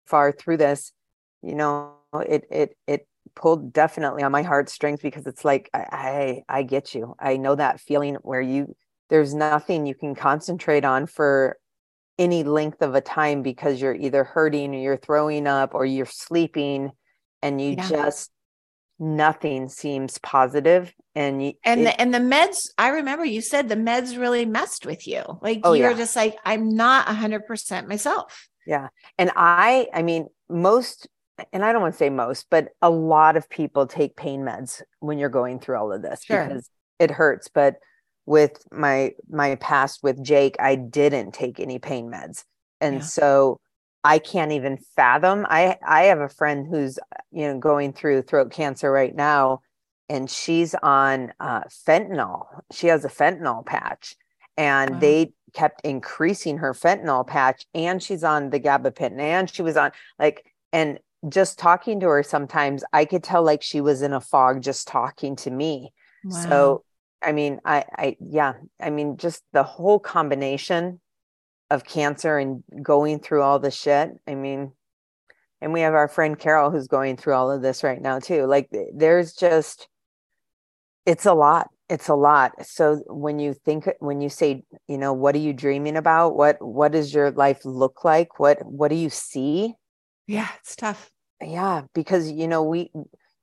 far 0.06 0.32
through 0.32 0.56
this 0.56 0.92
you 1.42 1.54
know 1.54 1.94
it 2.14 2.44
it 2.50 2.76
it 2.86 3.06
pulled 3.34 3.72
definitely 3.72 4.22
on 4.22 4.32
my 4.32 4.42
heartstrings 4.42 5.00
because 5.00 5.26
it's 5.26 5.44
like 5.44 5.70
I, 5.72 6.42
I 6.48 6.58
I 6.58 6.62
get 6.62 6.94
you. 6.94 7.14
I 7.18 7.36
know 7.36 7.54
that 7.54 7.80
feeling 7.80 8.16
where 8.22 8.40
you 8.40 8.74
there's 9.10 9.34
nothing 9.34 9.86
you 9.86 9.94
can 9.94 10.14
concentrate 10.14 10.84
on 10.84 11.06
for 11.06 11.56
any 12.18 12.42
length 12.42 12.82
of 12.82 12.94
a 12.94 13.00
time 13.00 13.42
because 13.42 13.80
you're 13.80 13.94
either 13.94 14.24
hurting 14.24 14.74
or 14.74 14.78
you're 14.78 14.96
throwing 14.96 15.46
up 15.46 15.74
or 15.74 15.84
you're 15.84 16.06
sleeping 16.06 16.90
and 17.42 17.60
you 17.60 17.70
yeah. 17.70 17.88
just 17.88 18.30
nothing 18.98 19.68
seems 19.68 20.18
positive 20.18 20.92
and 21.14 21.44
you 21.44 21.52
and 21.64 21.82
it, 21.82 21.84
the 21.84 22.00
and 22.00 22.12
the 22.12 22.18
meds 22.18 22.68
i 22.78 22.88
remember 22.88 23.24
you 23.24 23.40
said 23.40 23.68
the 23.68 23.76
meds 23.76 24.18
really 24.18 24.44
messed 24.44 24.84
with 24.84 25.06
you 25.06 25.22
like 25.40 25.60
oh, 25.62 25.72
you're 25.72 25.92
yeah. 25.92 25.96
just 25.96 26.16
like 26.16 26.36
i'm 26.44 26.74
not 26.74 27.06
100% 27.06 27.86
myself 27.86 28.48
yeah 28.66 28.88
and 29.16 29.30
i 29.36 29.86
i 29.94 30.02
mean 30.02 30.26
most 30.48 31.06
and 31.52 31.64
I 31.64 31.72
don't 31.72 31.82
want 31.82 31.94
to 31.94 31.98
say 31.98 32.10
most, 32.10 32.46
but 32.50 32.70
a 32.82 32.90
lot 32.90 33.36
of 33.36 33.48
people 33.48 33.86
take 33.86 34.16
pain 34.16 34.40
meds 34.40 34.82
when 35.00 35.18
you're 35.18 35.28
going 35.28 35.60
through 35.60 35.76
all 35.76 35.92
of 35.92 36.02
this 36.02 36.24
sure. 36.24 36.44
because 36.44 36.68
it 36.98 37.10
hurts. 37.10 37.48
But 37.48 37.76
with 38.28 38.62
my 38.70 39.12
my 39.30 39.54
past 39.56 40.02
with 40.02 40.22
Jake, 40.22 40.56
I 40.60 40.74
didn't 40.74 41.32
take 41.32 41.58
any 41.58 41.78
pain 41.78 42.10
meds. 42.10 42.44
And 42.80 42.96
yeah. 42.96 43.02
so 43.02 43.60
I 44.04 44.18
can't 44.18 44.52
even 44.52 44.76
fathom. 44.94 45.46
I 45.48 45.78
I 45.86 46.02
have 46.04 46.20
a 46.20 46.28
friend 46.28 46.66
who's 46.68 46.98
you 47.32 47.46
know 47.46 47.58
going 47.58 47.94
through 47.94 48.22
throat 48.22 48.52
cancer 48.52 48.92
right 48.92 49.14
now 49.14 49.62
and 50.10 50.30
she's 50.30 50.74
on 50.82 51.32
uh, 51.40 51.62
fentanyl. 51.86 52.46
She 52.70 52.88
has 52.88 53.04
a 53.04 53.08
fentanyl 53.08 53.64
patch 53.64 54.14
and 54.58 54.90
wow. 54.90 54.98
they 54.98 55.32
kept 55.54 55.80
increasing 55.82 56.58
her 56.58 56.74
fentanyl 56.74 57.26
patch 57.26 57.64
and 57.74 58.02
she's 58.02 58.24
on 58.24 58.50
the 58.50 58.60
gabapentin 58.60 59.18
and 59.20 59.48
she 59.48 59.62
was 59.62 59.78
on 59.78 59.90
like 60.18 60.44
and 60.74 60.98
just 61.30 61.58
talking 61.58 61.98
to 62.00 62.06
her 62.06 62.22
sometimes 62.22 62.84
i 62.92 63.06
could 63.06 63.24
tell 63.24 63.42
like 63.42 63.62
she 63.62 63.80
was 63.80 64.02
in 64.02 64.12
a 64.12 64.20
fog 64.20 64.60
just 64.60 64.86
talking 64.86 65.34
to 65.34 65.50
me 65.50 65.90
wow. 66.24 66.38
so 66.42 66.84
i 67.22 67.32
mean 67.32 67.60
i 67.64 67.84
i 67.96 68.16
yeah 68.20 68.54
i 68.80 68.90
mean 68.90 69.16
just 69.16 69.42
the 69.52 69.62
whole 69.62 69.98
combination 69.98 71.00
of 71.70 71.84
cancer 71.84 72.38
and 72.38 72.62
going 72.82 73.18
through 73.18 73.42
all 73.42 73.58
the 73.58 73.70
shit 73.70 74.10
i 74.26 74.34
mean 74.34 74.72
and 75.60 75.72
we 75.72 75.80
have 75.80 75.94
our 75.94 76.08
friend 76.08 76.38
carol 76.38 76.70
who's 76.70 76.88
going 76.88 77.16
through 77.16 77.34
all 77.34 77.50
of 77.50 77.62
this 77.62 77.82
right 77.82 78.00
now 78.00 78.18
too 78.18 78.46
like 78.46 78.68
there's 78.94 79.32
just 79.34 79.88
it's 81.06 81.26
a 81.26 81.34
lot 81.34 81.68
it's 81.88 82.08
a 82.08 82.14
lot. 82.14 82.52
So 82.66 83.02
when 83.06 83.38
you 83.38 83.54
think 83.54 83.88
when 84.00 84.20
you 84.20 84.28
say 84.28 84.64
you 84.86 84.98
know 84.98 85.12
what 85.12 85.34
are 85.34 85.38
you 85.38 85.52
dreaming 85.52 85.96
about? 85.96 86.36
What 86.36 86.56
what 86.60 86.92
does 86.92 87.14
your 87.14 87.30
life 87.30 87.64
look 87.64 88.04
like? 88.04 88.38
What 88.38 88.58
what 88.64 88.88
do 88.88 88.94
you 88.94 89.10
see? 89.10 89.74
Yeah, 90.26 90.48
it's 90.58 90.76
tough. 90.76 91.10
Yeah, 91.40 91.82
because 91.94 92.30
you 92.30 92.46
know, 92.46 92.62
we 92.62 92.90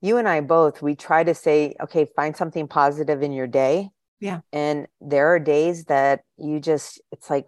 you 0.01 0.17
and 0.17 0.27
I 0.27 0.41
both 0.41 0.81
we 0.81 0.95
try 0.95 1.23
to 1.23 1.33
say, 1.33 1.75
okay, 1.81 2.05
find 2.15 2.35
something 2.35 2.67
positive 2.67 3.21
in 3.21 3.31
your 3.31 3.47
day. 3.47 3.89
Yeah. 4.19 4.41
And 4.53 4.87
there 5.01 5.33
are 5.33 5.39
days 5.39 5.85
that 5.85 6.21
you 6.37 6.59
just 6.59 7.01
it's 7.11 7.29
like 7.29 7.45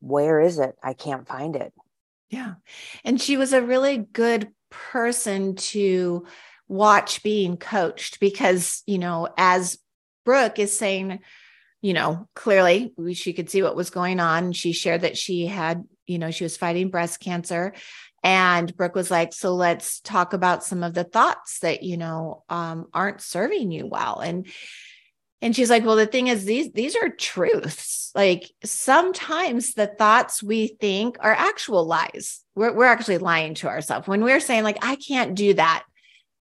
where 0.00 0.40
is 0.40 0.58
it? 0.58 0.74
I 0.82 0.94
can't 0.94 1.26
find 1.26 1.56
it. 1.56 1.72
Yeah. 2.30 2.54
And 3.04 3.20
she 3.20 3.36
was 3.36 3.52
a 3.52 3.62
really 3.62 3.98
good 3.98 4.48
person 4.70 5.54
to 5.54 6.26
watch 6.66 7.22
being 7.22 7.56
coached 7.56 8.18
because, 8.20 8.82
you 8.86 8.98
know, 8.98 9.28
as 9.36 9.78
Brooke 10.24 10.58
is 10.58 10.76
saying, 10.76 11.20
you 11.82 11.92
know, 11.92 12.28
clearly 12.34 12.94
she 13.12 13.32
could 13.32 13.50
see 13.50 13.62
what 13.62 13.76
was 13.76 13.90
going 13.90 14.20
on. 14.20 14.52
She 14.52 14.72
shared 14.72 15.02
that 15.02 15.18
she 15.18 15.46
had, 15.46 15.84
you 16.06 16.18
know, 16.18 16.30
she 16.30 16.44
was 16.44 16.56
fighting 16.56 16.90
breast 16.90 17.20
cancer 17.20 17.74
and 18.22 18.74
Brooke 18.76 18.94
was 18.94 19.10
like, 19.10 19.32
so 19.32 19.54
let's 19.54 20.00
talk 20.00 20.32
about 20.32 20.62
some 20.62 20.82
of 20.82 20.94
the 20.94 21.04
thoughts 21.04 21.58
that, 21.60 21.82
you 21.82 21.96
know, 21.96 22.44
um, 22.48 22.86
aren't 22.94 23.20
serving 23.20 23.72
you 23.72 23.86
well. 23.86 24.20
And 24.20 24.46
and 25.40 25.56
she's 25.56 25.70
like, 25.70 25.84
well, 25.84 25.96
the 25.96 26.06
thing 26.06 26.28
is, 26.28 26.44
these 26.44 26.70
these 26.72 26.94
are 26.94 27.08
truths. 27.08 28.12
Like 28.14 28.48
sometimes 28.62 29.74
the 29.74 29.88
thoughts 29.88 30.40
we 30.40 30.76
think 30.80 31.16
are 31.18 31.32
actual 31.32 31.84
lies. 31.84 32.44
We're 32.54 32.72
we're 32.72 32.84
actually 32.84 33.18
lying 33.18 33.54
to 33.54 33.68
ourselves 33.68 34.06
when 34.06 34.22
we're 34.22 34.38
saying, 34.38 34.62
like, 34.62 34.78
I 34.82 34.94
can't 34.96 35.34
do 35.34 35.54
that. 35.54 35.82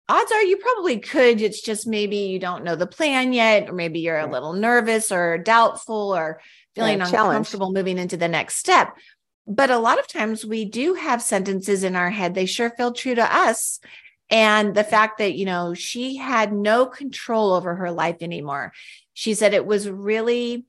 Odds 0.10 0.32
are 0.34 0.42
you 0.42 0.58
probably 0.58 1.00
could. 1.00 1.40
It's 1.40 1.62
just 1.62 1.88
maybe 1.88 2.18
you 2.18 2.38
don't 2.38 2.66
know 2.66 2.75
the 2.75 2.86
plan 2.86 3.32
yet, 3.32 3.70
or 3.70 3.74
maybe 3.74 4.01
you're 4.01 4.20
a 4.20 4.30
little 4.30 4.51
nervous 4.51 5.10
or 5.10 5.38
doubtful 5.38 6.13
or 6.13 6.42
feeling 6.75 6.98
yeah, 6.98 7.06
uncomfortable 7.06 7.72
moving 7.72 7.98
into 7.98 8.18
the 8.18 8.28
next 8.28 8.58
step 8.58 8.94
but 9.55 9.70
a 9.70 9.77
lot 9.77 10.00
of 10.00 10.08
times 10.08 10.46
we 10.46 10.65
do 10.65 10.93
have 10.93 11.22
sentences 11.22 11.84
in 11.84 11.96
our 11.96 12.10
head. 12.10 12.34
They 12.34 12.46
sure 12.46 12.70
feel 12.70 12.93
true 12.93 13.15
to 13.15 13.36
us. 13.36 13.79
And 14.29 14.74
the 14.74 14.84
fact 14.84 15.17
that 15.17 15.34
you 15.34 15.46
know 15.46 15.74
she 15.74 16.15
had 16.15 16.53
no 16.53 16.86
control 16.86 17.53
over 17.53 17.75
her 17.75 17.91
life 17.91 18.17
anymore. 18.22 18.72
She 19.13 19.34
said 19.34 19.53
it 19.53 19.65
was 19.65 19.89
really 19.89 20.65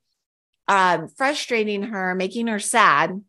um, 0.66 1.08
frustrating 1.08 1.84
her 1.84 2.14
making 2.14 2.48
her 2.48 2.58
sad 2.58 3.22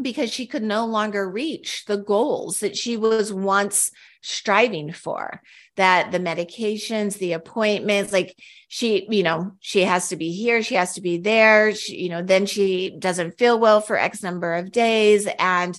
because 0.00 0.30
she 0.30 0.46
could 0.46 0.62
no 0.62 0.84
longer 0.84 1.28
reach 1.28 1.84
the 1.86 1.96
goals 1.96 2.60
that 2.60 2.76
she 2.76 2.96
was 2.96 3.32
once 3.32 3.90
striving 4.20 4.92
for 4.92 5.40
that 5.76 6.10
the 6.10 6.18
medications 6.18 7.18
the 7.18 7.32
appointments 7.32 8.12
like 8.12 8.36
she 8.68 9.06
you 9.08 9.22
know 9.22 9.52
she 9.60 9.82
has 9.82 10.08
to 10.08 10.16
be 10.16 10.32
here 10.32 10.62
she 10.62 10.74
has 10.74 10.94
to 10.94 11.00
be 11.00 11.18
there 11.18 11.74
she, 11.74 11.96
you 11.96 12.08
know 12.08 12.22
then 12.22 12.44
she 12.44 12.90
doesn't 12.98 13.38
feel 13.38 13.58
well 13.58 13.80
for 13.80 13.96
x 13.96 14.22
number 14.22 14.54
of 14.54 14.72
days. 14.72 15.28
And 15.38 15.78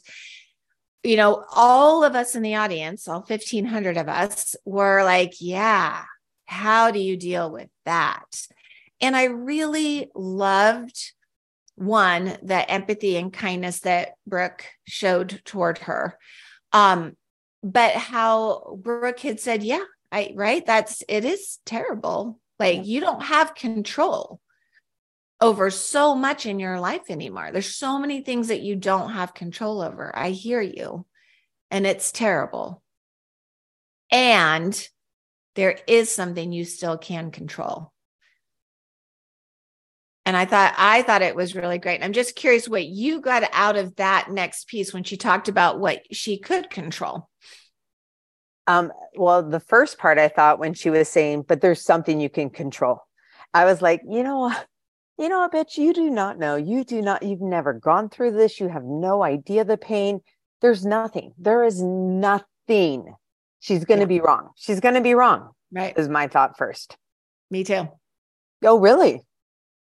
you 1.03 1.17
know 1.17 1.43
all 1.53 2.03
of 2.03 2.15
us 2.15 2.35
in 2.35 2.41
the 2.41 2.55
audience 2.55 3.07
all 3.07 3.19
1500 3.19 3.97
of 3.97 4.07
us 4.07 4.55
were 4.65 5.03
like 5.03 5.33
yeah 5.39 6.03
how 6.45 6.91
do 6.91 6.99
you 6.99 7.17
deal 7.17 7.51
with 7.51 7.69
that? 7.85 8.47
And 9.01 9.15
i 9.15 9.25
really 9.25 10.09
loved 10.15 11.13
one 11.77 12.37
the 12.41 12.69
empathy 12.69 13.17
and 13.17 13.31
kindness 13.31 13.81
that 13.81 14.13
brooke 14.25 14.65
showed 14.85 15.41
toward 15.45 15.77
her. 15.79 16.17
Um 16.73 17.15
but 17.63 17.93
how 17.93 18.77
brooke 18.81 19.19
had 19.19 19.39
said 19.39 19.63
yeah 19.63 19.83
i 20.11 20.33
right? 20.35 20.65
That's 20.65 21.03
it 21.07 21.25
is 21.25 21.59
terrible. 21.65 22.39
Like 22.59 22.85
you 22.85 22.99
don't 22.99 23.21
have 23.21 23.55
control 23.55 24.39
over 25.39 25.69
so 25.69 26.15
much 26.15 26.45
in 26.45 26.59
your 26.59 26.79
life 26.79 27.09
anymore. 27.09 27.51
There's 27.51 27.75
so 27.75 27.99
many 27.99 28.21
things 28.21 28.47
that 28.47 28.61
you 28.61 28.75
don't 28.75 29.11
have 29.11 29.33
control 29.33 29.81
over. 29.81 30.11
I 30.17 30.31
hear 30.31 30.61
you. 30.61 31.05
And 31.69 31.85
it's 31.85 32.11
terrible. 32.11 32.81
And 34.11 34.87
there 35.55 35.77
is 35.87 36.13
something 36.13 36.51
you 36.51 36.65
still 36.65 36.97
can 36.97 37.29
control 37.29 37.91
and 40.27 40.35
I 40.35 40.43
thought 40.43 40.73
I 40.77 41.03
thought 41.03 41.21
it 41.21 41.37
was 41.37 41.55
really 41.55 41.77
great. 41.77 42.03
I'm 42.03 42.11
just 42.11 42.35
curious 42.35 42.67
what 42.67 42.85
you 42.85 43.21
got 43.21 43.49
out 43.53 43.77
of 43.77 43.95
that 43.95 44.27
next 44.29 44.67
piece 44.67 44.93
when 44.93 45.05
she 45.05 45.15
talked 45.15 45.47
about 45.47 45.79
what 45.79 46.01
she 46.11 46.37
could 46.37 46.69
control. 46.69 47.29
Um, 48.67 48.91
well, 49.15 49.41
the 49.41 49.61
first 49.61 49.97
part 49.97 50.17
I 50.17 50.27
thought 50.27 50.59
when 50.59 50.73
she 50.73 50.89
was 50.89 51.07
saying, 51.07 51.45
but 51.47 51.61
there's 51.61 51.81
something 51.81 52.19
you 52.19 52.29
can 52.29 52.49
control. 52.49 52.99
I 53.53 53.63
was 53.63 53.81
like, 53.81 54.01
you 54.05 54.21
know? 54.21 54.53
You 55.17 55.29
know, 55.29 55.39
I 55.39 55.47
bet 55.47 55.77
you 55.77 55.93
do 55.93 56.09
not 56.09 56.37
know. 56.37 56.57
You 56.57 56.83
do 56.83 57.01
not, 57.01 57.23
you've 57.23 57.41
never 57.41 57.73
gone 57.73 58.09
through 58.09 58.33
this. 58.33 58.59
You 58.59 58.67
have 58.67 58.83
no 58.83 59.23
idea 59.23 59.63
the 59.63 59.77
pain. 59.77 60.19
There's 60.61 60.85
nothing. 60.85 61.31
There 61.39 61.63
is 61.63 61.81
nothing. 61.81 63.15
She's 63.61 63.85
going 63.85 63.99
to 63.99 64.03
yeah. 64.03 64.19
be 64.19 64.19
wrong. 64.19 64.49
She's 64.57 64.79
going 64.79 64.93
to 64.95 65.01
be 65.01 65.15
wrong. 65.15 65.51
Right. 65.71 65.97
Is 65.97 66.09
my 66.09 66.27
thought 66.27 66.57
first. 66.57 66.97
Me 67.49 67.63
too. 67.63 67.87
Oh, 68.63 68.77
really? 68.77 69.23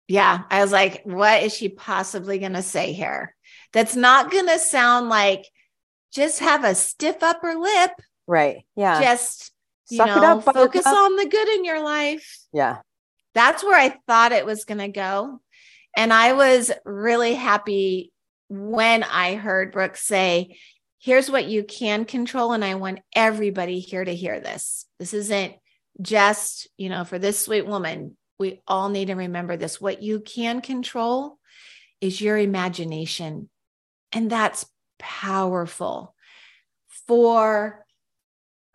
Yeah. 0.08 0.42
I 0.50 0.60
was 0.60 0.72
like, 0.72 1.02
what 1.04 1.42
is 1.42 1.54
she 1.54 1.68
possibly 1.68 2.38
going 2.38 2.52
to 2.52 2.62
say 2.62 2.92
here? 2.92 3.34
That's 3.72 3.96
not 3.96 4.30
going 4.30 4.46
to 4.46 4.58
sound 4.58 5.08
like 5.08 5.46
just 6.12 6.40
have 6.40 6.64
a 6.64 6.74
stiff 6.74 7.22
upper 7.22 7.54
lip. 7.54 7.90
Right. 8.26 8.64
Yeah. 8.76 9.02
Just, 9.02 9.50
you 9.90 9.98
Suck 9.98 10.08
know, 10.08 10.38
up, 10.38 10.44
focus 10.44 10.86
on 10.86 11.16
the 11.16 11.26
good 11.26 11.48
in 11.48 11.64
your 11.64 11.82
life. 11.82 12.38
Yeah. 12.52 12.78
That's 13.34 13.64
where 13.64 13.78
I 13.78 13.96
thought 14.06 14.32
it 14.32 14.46
was 14.46 14.64
going 14.64 14.78
to 14.78 14.88
go. 14.88 15.40
And 15.96 16.12
I 16.12 16.32
was 16.34 16.70
really 16.84 17.34
happy 17.34 18.12
when 18.48 19.02
I 19.02 19.34
heard 19.34 19.72
Brooke 19.72 19.96
say, 19.96 20.58
here's 20.98 21.30
what 21.30 21.46
you 21.46 21.64
can 21.64 22.04
control. 22.04 22.52
And 22.52 22.64
I 22.64 22.76
want 22.76 23.00
everybody 23.14 23.80
here 23.80 24.04
to 24.04 24.14
hear 24.14 24.40
this. 24.40 24.86
This 24.98 25.14
isn't 25.14 25.54
just, 26.00 26.68
you 26.76 26.88
know, 26.88 27.04
for 27.04 27.18
this 27.18 27.38
sweet 27.38 27.66
woman. 27.66 28.16
We 28.38 28.62
all 28.66 28.88
need 28.88 29.06
to 29.06 29.14
remember 29.14 29.56
this. 29.56 29.80
What 29.80 30.02
you 30.02 30.20
can 30.20 30.60
control 30.60 31.38
is 32.00 32.20
your 32.20 32.36
imagination. 32.36 33.48
And 34.12 34.30
that's 34.30 34.66
powerful 34.98 36.14
for 37.06 37.84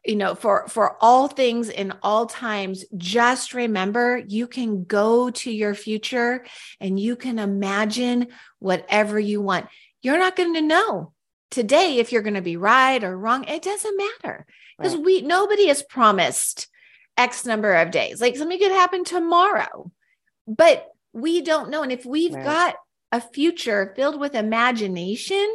you 0.06 0.16
know 0.16 0.34
for 0.34 0.68
for 0.68 0.98
all 1.02 1.28
things 1.28 1.70
in 1.70 1.94
all 2.02 2.26
times 2.26 2.86
just 2.98 3.54
remember 3.54 4.18
you 4.28 4.48
can 4.48 4.86
go 4.86 5.30
to 5.30 5.52
your 5.52 5.74
future 5.74 6.46
and 6.80 7.00
you 7.00 7.16
can 7.16 7.38
imagine 7.38 8.28
whatever 8.60 9.20
you 9.20 9.42
want 9.42 9.68
you're 10.02 10.18
not 10.18 10.36
going 10.36 10.54
to 10.54 10.62
know 10.62 11.12
today 11.52 11.98
if 11.98 12.12
you're 12.12 12.22
going 12.22 12.34
to 12.36 12.42
be 12.42 12.58
right 12.58 13.04
or 13.04 13.18
wrong 13.18 13.44
it 13.44 13.62
doesn't 13.62 13.98
matter 13.98 14.46
because 14.78 14.96
right. 14.96 15.06
we 15.06 15.22
nobody 15.22 15.68
is 15.68 15.84
promised 15.84 16.69
x 17.20 17.46
number 17.46 17.74
of 17.74 17.92
days 17.92 18.20
like 18.20 18.36
something 18.36 18.58
could 18.58 18.72
happen 18.72 19.04
tomorrow 19.04 19.92
but 20.48 20.88
we 21.14 21.42
don't 21.42 21.70
know 21.70 21.84
and 21.84 21.92
if 21.92 22.06
we've 22.06 22.34
right. 22.34 22.44
got 22.44 22.76
a 23.12 23.22
future 23.22 23.94
filled 23.96 24.20
with 24.20 24.34
imagination 24.36 25.48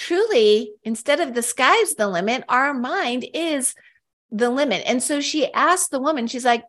truly, 0.00 0.72
instead 0.82 1.20
of 1.20 1.34
the 1.34 1.42
sky's 1.42 1.94
the 1.94 2.08
limit, 2.08 2.42
our 2.48 2.72
mind 2.72 3.26
is 3.34 3.74
the 4.30 4.48
limit. 4.48 4.82
And 4.86 5.02
so 5.02 5.20
she 5.20 5.52
asked 5.52 5.90
the 5.90 6.00
woman, 6.00 6.26
she's 6.26 6.44
like, 6.44 6.64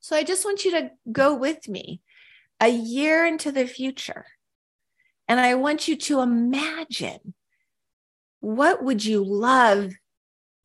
So 0.00 0.16
I 0.16 0.22
just 0.22 0.44
want 0.44 0.64
you 0.64 0.70
to 0.72 0.90
go 1.10 1.34
with 1.34 1.68
me 1.68 2.00
a 2.60 2.68
year 2.68 3.26
into 3.26 3.52
the 3.52 3.66
future. 3.66 4.26
And 5.28 5.40
I 5.40 5.54
want 5.54 5.88
you 5.88 5.96
to 5.96 6.20
imagine 6.20 7.34
what 8.40 8.82
would 8.82 9.04
you 9.04 9.24
love 9.24 9.94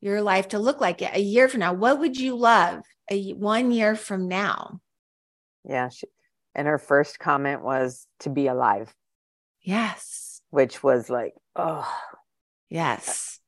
your 0.02 0.20
life 0.20 0.48
to 0.48 0.58
look 0.58 0.80
like 0.80 1.00
a 1.00 1.20
year 1.20 1.48
from 1.48 1.60
now? 1.60 1.72
What 1.72 2.00
would 2.00 2.18
you 2.18 2.36
love 2.36 2.82
a 3.10 3.30
one 3.32 3.70
year 3.70 3.96
from 3.96 4.28
now? 4.28 4.80
Yeah. 5.64 5.88
She, 5.88 6.06
and 6.54 6.68
her 6.68 6.78
first 6.78 7.18
comment 7.18 7.62
was 7.62 8.06
to 8.20 8.28
be 8.28 8.48
alive. 8.48 8.92
Yes. 9.62 10.42
Which 10.50 10.82
was 10.82 11.08
like, 11.08 11.32
Oh, 11.56 11.90
yes. 12.68 13.38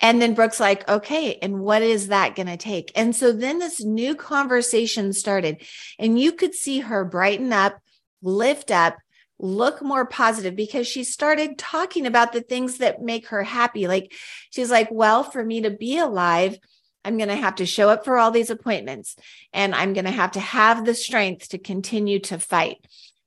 And 0.00 0.20
then 0.20 0.34
Brooke's 0.34 0.60
like, 0.60 0.88
okay, 0.88 1.38
and 1.40 1.60
what 1.60 1.82
is 1.82 2.08
that 2.08 2.34
going 2.34 2.48
to 2.48 2.56
take? 2.56 2.92
And 2.94 3.14
so 3.14 3.32
then 3.32 3.58
this 3.58 3.82
new 3.82 4.14
conversation 4.14 5.12
started, 5.12 5.62
and 5.98 6.18
you 6.18 6.32
could 6.32 6.54
see 6.54 6.80
her 6.80 7.04
brighten 7.04 7.52
up, 7.52 7.78
lift 8.22 8.70
up, 8.70 8.96
look 9.38 9.82
more 9.82 10.06
positive 10.06 10.56
because 10.56 10.86
she 10.86 11.04
started 11.04 11.58
talking 11.58 12.06
about 12.06 12.32
the 12.32 12.40
things 12.40 12.78
that 12.78 13.02
make 13.02 13.28
her 13.28 13.42
happy. 13.42 13.86
Like 13.86 14.12
she's 14.50 14.70
like, 14.70 14.88
well, 14.90 15.22
for 15.22 15.44
me 15.44 15.62
to 15.62 15.70
be 15.70 15.98
alive, 15.98 16.58
I'm 17.04 17.18
going 17.18 17.28
to 17.28 17.36
have 17.36 17.56
to 17.56 17.66
show 17.66 17.88
up 17.88 18.04
for 18.04 18.18
all 18.18 18.30
these 18.30 18.50
appointments 18.50 19.16
and 19.52 19.74
I'm 19.74 19.92
going 19.92 20.06
to 20.06 20.10
have 20.10 20.32
to 20.32 20.40
have 20.40 20.84
the 20.84 20.94
strength 20.94 21.50
to 21.50 21.58
continue 21.58 22.18
to 22.20 22.38
fight. 22.38 22.78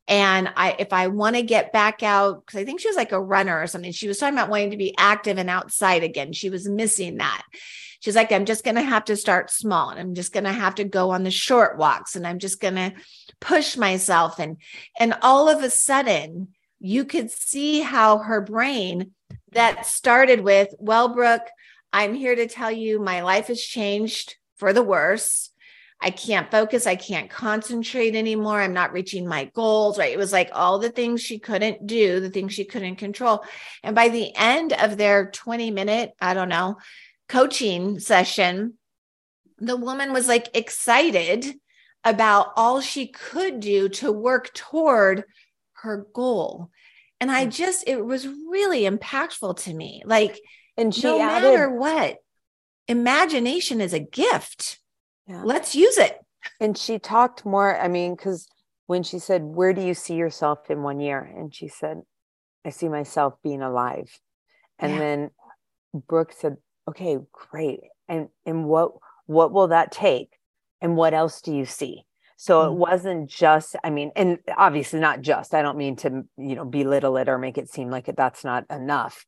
And 0.10 0.52
I, 0.58 0.76
if 0.80 0.92
I 0.92 1.08
want 1.08 1.36
to 1.36 1.44
get 1.44 1.72
back 1.72 2.02
out, 2.02 2.44
because 2.44 2.60
I 2.60 2.66
think 2.66 2.82
she 2.82 2.88
was 2.88 2.98
like 2.98 3.12
a 3.12 3.22
runner 3.22 3.62
or 3.62 3.68
something, 3.68 3.92
she 3.92 4.08
was 4.08 4.18
talking 4.18 4.34
about 4.34 4.50
wanting 4.50 4.72
to 4.72 4.78
be 4.78 4.96
active 4.98 5.38
and 5.38 5.52
outside 5.52 6.04
again. 6.04 6.34
She 6.34 6.50
was 6.50 6.68
missing 6.68 7.18
that. 7.18 7.44
She's 8.00 8.16
like, 8.16 8.32
I'm 8.32 8.46
just 8.46 8.64
going 8.64 8.76
to 8.76 8.82
have 8.82 9.06
to 9.06 9.16
start 9.16 9.52
small 9.52 9.90
and 9.90 10.00
I'm 10.00 10.16
just 10.16 10.34
going 10.34 10.46
to 10.46 10.52
have 10.52 10.76
to 10.76 10.84
go 10.84 11.12
on 11.12 11.24
the 11.24 11.32
short 11.32 11.78
walks 11.78 12.16
and 12.16 12.26
I'm 12.26 12.40
just 12.40 12.60
going 12.60 12.76
to 12.76 12.94
push 13.40 13.78
myself. 13.78 14.40
And, 14.40 14.58
and 15.00 15.14
all 15.22 15.48
of 15.48 15.62
a 15.62 15.70
sudden, 15.70 16.50
you 16.80 17.06
could 17.06 17.30
see 17.30 17.82
how 17.82 18.18
her 18.18 18.42
brain 18.42 19.12
that 19.52 19.86
started 19.86 20.42
with, 20.42 20.74
well, 20.80 21.10
Brooke, 21.10 21.48
I'm 21.94 22.16
here 22.16 22.36
to 22.36 22.48
tell 22.48 22.72
you 22.72 23.00
my 23.00 23.22
life 23.22 23.48
has 23.48 23.62
changed 23.62 24.38
for 24.56 24.74
the 24.74 24.84
worse. 24.84 25.49
I 26.02 26.12
can't 26.12 26.50
focus. 26.50 26.88
I 26.88 26.96
can't 26.96 27.30
concentrate 27.30 28.16
anymore. 28.16 28.62
I'm 28.62 28.74
not 28.74 28.94
reaching 28.94 29.28
my 29.28 29.46
goals, 29.54 29.98
right? 29.98 30.14
It 30.14 30.18
was 30.18 30.32
like 30.32 30.50
all 30.54 30.80
the 30.80 30.90
things 30.90 31.22
she 31.22 31.40
couldn't 31.40 31.86
do, 31.86 32.22
the 32.22 32.30
things 32.30 32.54
she 32.54 32.64
couldn't 32.64 32.96
control. 32.96 33.44
And 33.84 33.96
by 33.96 34.08
the 34.08 34.34
end 34.36 34.72
of 34.72 34.98
their 34.98 35.30
20 35.32 35.72
minute, 35.72 36.14
I 36.22 36.34
don't 36.34 36.50
know, 36.50 36.78
coaching 37.28 38.00
session, 38.00 38.76
the 39.58 39.76
woman 39.76 40.14
was 40.14 40.28
like 40.28 40.56
excited 40.56 41.46
about 42.06 42.54
all 42.56 42.80
she 42.80 43.08
could 43.08 43.60
do 43.60 43.90
to 43.90 44.12
work 44.12 44.54
toward 44.54 45.26
her 45.74 46.08
goal. 46.14 46.70
And 47.20 47.30
I 47.30 47.46
hmm. 47.46 47.50
just, 47.50 47.88
it 47.88 48.04
was 48.04 48.26
really 48.26 48.84
impactful 48.84 49.64
to 49.64 49.74
me. 49.74 50.02
Like, 50.06 50.40
and 50.78 50.96
she 50.96 51.04
no 51.04 51.22
added, 51.22 51.46
matter 51.46 51.70
what, 51.70 52.18
imagination 52.88 53.82
is 53.82 53.94
a 53.94 54.00
gift. 54.00 54.79
Yeah. 55.30 55.44
Let's 55.46 55.76
use 55.76 55.98
it. 56.00 56.20
And 56.60 56.76
she 56.76 56.98
talked 56.98 57.46
more, 57.46 57.80
I 57.80 57.88
mean, 57.88 58.16
because 58.16 58.48
when 58.88 59.04
she 59.04 59.20
said, 59.20 59.44
Where 59.44 59.74
do 59.74 59.82
you 59.82 59.94
see 59.94 60.16
yourself 60.16 60.70
in 60.72 60.82
one 60.82 61.00
year? 61.00 61.20
And 61.20 61.54
she 61.54 61.68
said, 61.68 62.02
I 62.66 62.72
see 62.72 62.90
myself 62.90 63.36
being 63.44 63.62
alive. 63.62 64.10
And 64.80 64.94
yeah. 64.94 65.00
then 65.00 65.32
Brooke 65.94 66.34
said, 66.34 66.58
Okay, 66.88 67.20
great. 67.32 67.82
And 68.08 68.30
and 68.46 68.66
what 68.66 68.94
what 69.28 69.54
will 69.54 69.68
that 69.68 69.92
take? 69.92 70.32
And 70.82 70.96
what 70.96 71.14
else 71.14 71.42
do 71.42 71.54
you 71.54 71.66
see? 71.66 72.06
So 72.36 72.62
mm-hmm. 72.62 72.72
it 72.72 72.78
wasn't 72.78 73.30
just, 73.30 73.76
I 73.84 73.90
mean, 73.90 74.12
and 74.16 74.40
obviously 74.58 75.00
not 75.02 75.22
just, 75.22 75.54
I 75.54 75.62
don't 75.62 75.78
mean 75.78 75.98
to, 75.98 76.24
you 76.38 76.56
know, 76.56 76.64
belittle 76.64 77.18
it 77.18 77.28
or 77.28 77.38
make 77.38 77.58
it 77.58 77.70
seem 77.70 77.92
like 77.92 78.08
it, 78.08 78.16
that's 78.16 78.46
not 78.46 78.64
enough, 78.70 79.26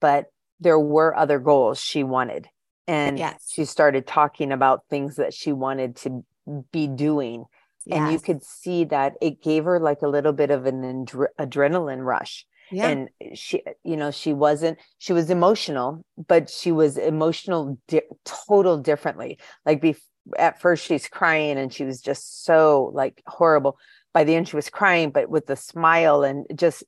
but 0.00 0.32
there 0.60 0.78
were 0.78 1.14
other 1.14 1.38
goals 1.38 1.78
she 1.78 2.02
wanted 2.02 2.48
and 2.86 3.18
yes. 3.18 3.50
she 3.50 3.64
started 3.64 4.06
talking 4.06 4.52
about 4.52 4.84
things 4.90 5.16
that 5.16 5.32
she 5.34 5.52
wanted 5.52 5.96
to 5.96 6.24
be 6.72 6.86
doing 6.86 7.44
yes. 7.86 7.98
and 7.98 8.12
you 8.12 8.18
could 8.18 8.42
see 8.42 8.84
that 8.84 9.14
it 9.20 9.42
gave 9.42 9.64
her 9.64 9.80
like 9.80 10.02
a 10.02 10.08
little 10.08 10.32
bit 10.32 10.50
of 10.50 10.66
an 10.66 11.06
adrenaline 11.38 12.04
rush 12.04 12.46
yeah. 12.70 12.88
and 12.88 13.08
she 13.34 13.62
you 13.82 13.96
know 13.96 14.10
she 14.10 14.32
wasn't 14.32 14.78
she 14.98 15.12
was 15.12 15.30
emotional 15.30 16.04
but 16.28 16.50
she 16.50 16.72
was 16.72 16.96
emotional 16.96 17.78
di- 17.88 18.02
total 18.24 18.76
differently 18.76 19.38
like 19.64 19.80
be- 19.80 19.96
at 20.38 20.60
first 20.60 20.84
she's 20.84 21.08
crying 21.08 21.58
and 21.58 21.72
she 21.72 21.84
was 21.84 22.00
just 22.00 22.44
so 22.44 22.90
like 22.94 23.22
horrible 23.26 23.78
by 24.12 24.24
the 24.24 24.34
end 24.34 24.48
she 24.48 24.56
was 24.56 24.70
crying 24.70 25.10
but 25.10 25.28
with 25.28 25.48
a 25.50 25.56
smile 25.56 26.22
and 26.22 26.46
just 26.54 26.82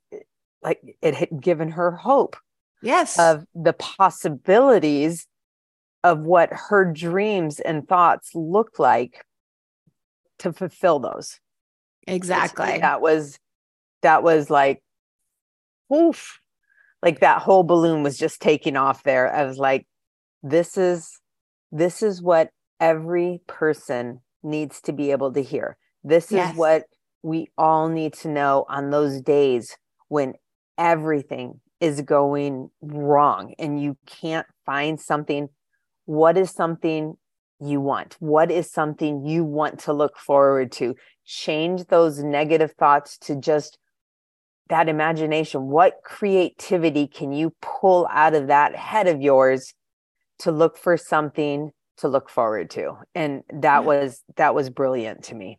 like 0.63 0.81
it 1.03 1.15
had 1.15 1.41
given 1.41 1.71
her 1.71 1.93
hope 1.93 2.37
yes 2.83 3.19
of 3.19 3.45
the 3.55 3.73
possibilities 3.73 5.27
of 6.07 6.21
what 6.21 6.51
her 6.53 6.85
dreams 6.85 7.59
and 7.59 7.89
thoughts 7.89 8.31
looked 8.33 8.79
like 8.79 9.25
to 10.39 10.53
fulfill 10.53 11.01
those. 11.01 11.41
Exactly. 12.07 12.79
That 12.79 13.01
was 13.01 13.41
that 14.03 14.23
was 14.23 14.49
like 14.49 14.85
oof. 15.93 16.39
Like 17.03 17.19
that 17.21 17.43
whole 17.43 17.65
balloon 17.65 18.05
was 18.05 18.17
just 18.17 18.41
taking 18.41 18.77
off 18.77 19.03
there. 19.03 19.35
I 19.35 19.45
was 19.45 19.59
like, 19.59 19.89
this 20.45 20.79
is 20.79 21.19
this 21.73 22.05
is 22.05 22.23
what 22.23 22.51
every 22.79 23.41
person 23.49 24.21
needs 24.45 24.81
to 24.83 24.93
be 24.93 25.11
able 25.11 25.33
to 25.33 25.43
hear. 25.43 25.77
This 26.05 26.31
yes. 26.31 26.53
is 26.53 26.57
what 26.57 26.85
we 27.25 27.49
all 27.59 27.89
need 27.89 28.13
to 28.15 28.29
know 28.29 28.65
on 28.69 28.91
those 28.91 29.21
days 29.21 29.77
when 30.07 30.35
everything 30.79 31.61
is 31.81 32.01
going 32.01 32.71
wrong 32.81 33.55
and 33.59 33.83
you 33.83 33.97
can't 34.07 34.47
find 34.65 35.01
something 35.01 35.49
what 36.07 36.37
is 36.37 36.51
something 36.51 37.17
you 37.61 37.81
want? 37.81 38.17
What 38.19 38.51
is 38.51 38.71
something 38.71 39.25
you 39.25 39.45
want 39.45 39.81
to 39.81 39.93
look 39.93 40.19
forward 40.19 40.73
to? 40.73 40.95
Change 41.25 41.87
those 41.87 42.23
negative 42.23 42.73
thoughts 42.79 43.19
to 43.19 43.37
just 43.37 43.79
that 44.69 44.89
imagination. 44.89 45.69
What 45.69 46.01
creativity 46.05 47.07
can 47.07 47.33
you 47.33 47.55
pull 47.61 48.09
out 48.11 48.35
of 48.35 48.47
that 48.49 48.75
head 48.75 49.07
of 49.07 49.21
yours 49.21 49.75
to 50.41 50.51
look 50.51 50.77
for 50.77 50.97
something 50.97 51.73
to 51.99 52.09
look 52.09 52.29
forward 52.29 52.71
to. 52.71 52.99
And 53.15 53.43
that 53.53 53.81
yeah. 53.81 53.87
was 53.87 54.23
that 54.37 54.55
was 54.55 54.71
brilliant 54.71 55.25
to 55.25 55.35
me. 55.35 55.59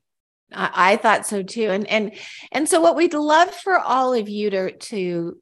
I, 0.54 0.94
I 0.94 0.96
thought 0.98 1.26
so 1.26 1.44
too. 1.44 1.70
And 1.70 1.88
and 1.88 2.14
and 2.52 2.70
so 2.70 2.80
what 2.80 2.96
we'd 2.96 3.14
love 3.14 3.54
for 3.54 3.78
all 3.78 4.14
of 4.14 4.30
you 4.30 4.50
to 4.52 4.72
to 4.72 5.38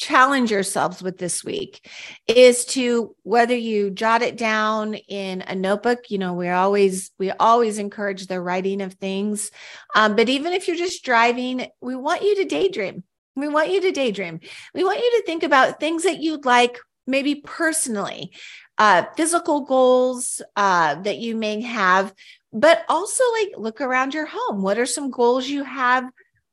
challenge 0.00 0.50
yourselves 0.50 1.02
with 1.02 1.18
this 1.18 1.44
week 1.44 1.86
is 2.26 2.64
to 2.64 3.14
whether 3.22 3.54
you 3.54 3.90
jot 3.90 4.22
it 4.22 4.38
down 4.38 4.94
in 4.94 5.42
a 5.42 5.54
notebook 5.54 6.10
you 6.10 6.16
know 6.16 6.32
we're 6.32 6.54
always 6.54 7.10
we 7.18 7.30
always 7.32 7.78
encourage 7.78 8.26
the 8.26 8.40
writing 8.40 8.80
of 8.80 8.94
things. 8.94 9.50
Um, 9.94 10.16
but 10.16 10.30
even 10.30 10.54
if 10.54 10.66
you're 10.66 10.76
just 10.76 11.04
driving 11.04 11.66
we 11.82 11.94
want 11.94 12.22
you 12.22 12.34
to 12.36 12.44
daydream. 12.46 13.04
We 13.36 13.48
want 13.48 13.70
you 13.70 13.80
to 13.82 13.92
daydream. 13.92 14.40
We 14.74 14.84
want 14.84 14.98
you 14.98 15.10
to 15.18 15.22
think 15.24 15.42
about 15.42 15.78
things 15.78 16.02
that 16.02 16.20
you'd 16.20 16.44
like 16.44 16.78
maybe 17.06 17.36
personally 17.36 18.32
uh, 18.78 19.04
physical 19.16 19.60
goals 19.60 20.40
uh, 20.56 20.94
that 21.02 21.18
you 21.18 21.36
may 21.36 21.60
have 21.60 22.14
but 22.52 22.84
also 22.88 23.22
like 23.38 23.50
look 23.56 23.80
around 23.80 24.14
your 24.14 24.26
home. 24.26 24.62
What 24.62 24.78
are 24.78 24.86
some 24.86 25.10
goals 25.10 25.46
you 25.46 25.62
have 25.62 26.04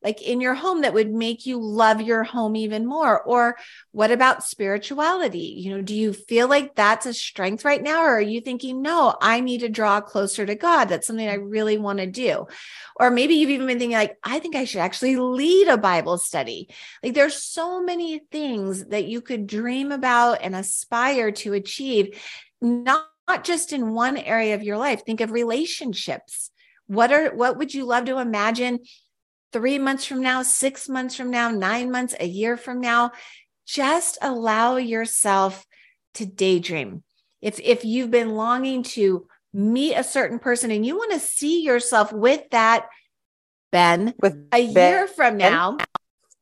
like 0.07 0.21
in 0.21 0.39
your 0.39 0.53
home 0.53 0.83
that 0.83 0.93
would 0.93 1.11
make 1.11 1.45
you 1.45 1.59
love 1.59 1.99
your 1.99 2.23
home 2.23 2.55
even 2.55 2.85
more? 2.85 3.21
Or 3.21 3.57
what 3.91 4.09
about 4.09 4.45
spirituality? 4.45 5.55
You 5.57 5.75
know 5.75 5.81
do 5.81 5.93
you 5.93 6.13
feel 6.13 6.47
like 6.47 6.75
that's 6.75 7.05
a 7.05 7.13
strength 7.13 7.65
right 7.65 7.83
now 7.83 8.03
or 8.03 8.15
are 8.15 8.21
you 8.21 8.39
thinking 8.39 8.81
no 8.81 9.15
i 9.21 9.41
need 9.41 9.59
to 9.59 9.69
draw 9.69 9.99
closer 9.99 10.45
to 10.45 10.55
god. 10.55 10.85
That's 10.85 11.05
something 11.07 11.27
i 11.27 11.33
really 11.33 11.77
want 11.77 11.99
to 11.99 12.07
do. 12.07 12.47
Or 12.95 13.11
maybe 13.11 13.33
you've 13.33 13.49
even 13.49 13.67
been 13.67 13.79
thinking 13.79 13.97
like 13.97 14.15
i 14.23 14.39
think 14.39 14.55
i 14.55 14.63
should 14.63 14.79
actually 14.79 15.17
lead 15.17 15.67
a 15.67 15.77
bible 15.77 16.17
study. 16.17 16.69
Like 17.03 17.13
there's 17.13 17.43
so 17.43 17.83
many 17.83 18.21
things 18.31 18.85
that 18.85 19.07
you 19.07 19.19
could 19.19 19.45
dream 19.45 19.91
about 19.91 20.39
and 20.41 20.55
aspire 20.55 21.31
to 21.31 21.51
achieve 21.51 22.17
not 22.61 23.07
not 23.27 23.43
just 23.43 23.73
in 23.73 23.93
one 23.93 24.17
area 24.17 24.55
of 24.55 24.63
your 24.63 24.77
life. 24.77 25.03
Think 25.05 25.21
of 25.21 25.31
relationships. 25.31 26.49
What 26.87 27.11
are 27.11 27.35
what 27.35 27.57
would 27.57 27.73
you 27.73 27.83
love 27.85 28.05
to 28.05 28.19
imagine 28.19 28.79
three 29.51 29.79
months 29.79 30.05
from 30.05 30.21
now, 30.21 30.43
six 30.43 30.89
months 30.89 31.15
from 31.15 31.31
now, 31.31 31.49
nine 31.49 31.91
months, 31.91 32.15
a 32.19 32.27
year 32.27 32.57
from 32.57 32.81
now. 32.81 33.11
Just 33.65 34.17
allow 34.21 34.77
yourself 34.77 35.65
to 36.15 36.25
daydream. 36.25 37.03
If, 37.41 37.59
if 37.59 37.85
you've 37.85 38.11
been 38.11 38.35
longing 38.35 38.83
to 38.83 39.27
meet 39.53 39.95
a 39.95 40.03
certain 40.03 40.39
person 40.39 40.71
and 40.71 40.85
you 40.85 40.95
want 40.95 41.11
to 41.11 41.19
see 41.19 41.63
yourself 41.63 42.11
with 42.11 42.41
that, 42.51 42.87
Ben, 43.71 44.13
with 44.21 44.33
a 44.53 44.73
ben. 44.73 44.93
year 44.93 45.07
from 45.07 45.37
now, 45.37 45.77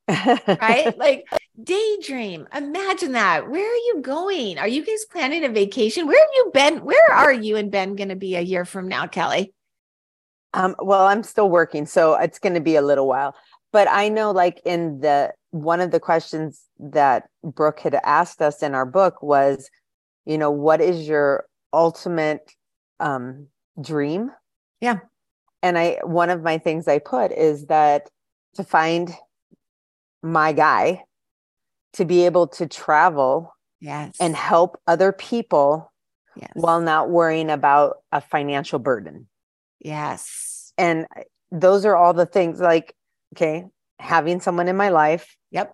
right? 0.08 0.96
Like 0.98 1.24
daydream. 1.60 2.46
Imagine 2.54 3.12
that. 3.12 3.50
Where 3.50 3.68
are 3.68 3.74
you 3.74 4.00
going? 4.00 4.58
Are 4.58 4.68
you 4.68 4.84
guys 4.84 5.04
planning 5.10 5.44
a 5.44 5.48
vacation? 5.48 6.06
Where 6.06 6.20
have 6.20 6.30
you 6.34 6.50
been? 6.54 6.84
Where 6.84 7.12
are 7.12 7.32
you 7.32 7.56
and 7.56 7.70
Ben 7.70 7.96
going 7.96 8.10
to 8.10 8.16
be 8.16 8.36
a 8.36 8.40
year 8.40 8.64
from 8.64 8.88
now, 8.88 9.06
Kelly? 9.06 9.52
Um, 10.56 10.74
well, 10.78 11.06
I'm 11.06 11.22
still 11.22 11.50
working, 11.50 11.84
so 11.84 12.14
it's 12.14 12.38
going 12.38 12.54
to 12.54 12.60
be 12.60 12.76
a 12.76 12.82
little 12.82 13.06
while. 13.06 13.36
But 13.72 13.88
I 13.90 14.08
know, 14.08 14.30
like 14.30 14.60
in 14.64 15.00
the 15.00 15.34
one 15.50 15.82
of 15.82 15.90
the 15.90 16.00
questions 16.00 16.62
that 16.80 17.28
Brooke 17.44 17.80
had 17.80 17.94
asked 18.04 18.40
us 18.40 18.62
in 18.62 18.74
our 18.74 18.86
book 18.86 19.22
was, 19.22 19.70
you 20.24 20.38
know, 20.38 20.50
what 20.50 20.80
is 20.80 21.06
your 21.06 21.44
ultimate 21.74 22.52
um, 23.00 23.48
dream? 23.80 24.30
Yeah. 24.80 25.00
And 25.62 25.76
I 25.76 25.98
one 26.04 26.30
of 26.30 26.42
my 26.42 26.56
things 26.56 26.88
I 26.88 27.00
put 27.00 27.32
is 27.32 27.66
that 27.66 28.08
to 28.54 28.64
find 28.64 29.14
my 30.22 30.52
guy, 30.52 31.04
to 31.94 32.06
be 32.06 32.24
able 32.24 32.46
to 32.48 32.66
travel, 32.66 33.54
yes, 33.80 34.16
and 34.18 34.34
help 34.34 34.80
other 34.86 35.12
people, 35.12 35.92
yes. 36.34 36.50
while 36.54 36.80
not 36.80 37.10
worrying 37.10 37.50
about 37.50 37.98
a 38.10 38.22
financial 38.22 38.78
burden. 38.78 39.28
Yes. 39.80 40.72
And 40.78 41.06
those 41.50 41.84
are 41.84 41.96
all 41.96 42.14
the 42.14 42.26
things 42.26 42.60
like, 42.60 42.94
okay, 43.34 43.64
having 43.98 44.40
someone 44.40 44.68
in 44.68 44.76
my 44.76 44.88
life. 44.88 45.36
Yep. 45.50 45.72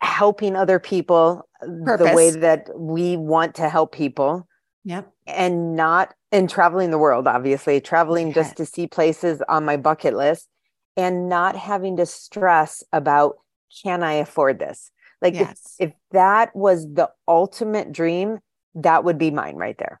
Helping 0.00 0.56
other 0.56 0.78
people 0.78 1.48
Purpose. 1.60 2.08
the 2.08 2.16
way 2.16 2.30
that 2.30 2.68
we 2.74 3.16
want 3.16 3.54
to 3.56 3.68
help 3.68 3.92
people. 3.92 4.46
Yep. 4.84 5.10
And 5.26 5.74
not 5.74 6.14
and 6.30 6.50
traveling 6.50 6.90
the 6.90 6.98
world, 6.98 7.26
obviously, 7.26 7.80
traveling 7.80 8.28
yes. 8.28 8.34
just 8.34 8.56
to 8.58 8.66
see 8.66 8.86
places 8.86 9.42
on 9.48 9.64
my 9.64 9.76
bucket 9.76 10.14
list 10.14 10.48
and 10.96 11.28
not 11.28 11.56
having 11.56 11.96
to 11.96 12.06
stress 12.06 12.84
about 12.92 13.36
can 13.82 14.02
I 14.02 14.14
afford 14.14 14.58
this? 14.58 14.90
Like 15.20 15.34
yes. 15.34 15.76
if, 15.78 15.90
if 15.90 15.94
that 16.12 16.54
was 16.54 16.86
the 16.86 17.10
ultimate 17.26 17.92
dream, 17.92 18.38
that 18.74 19.04
would 19.04 19.18
be 19.18 19.30
mine 19.30 19.56
right 19.56 19.76
there. 19.78 20.00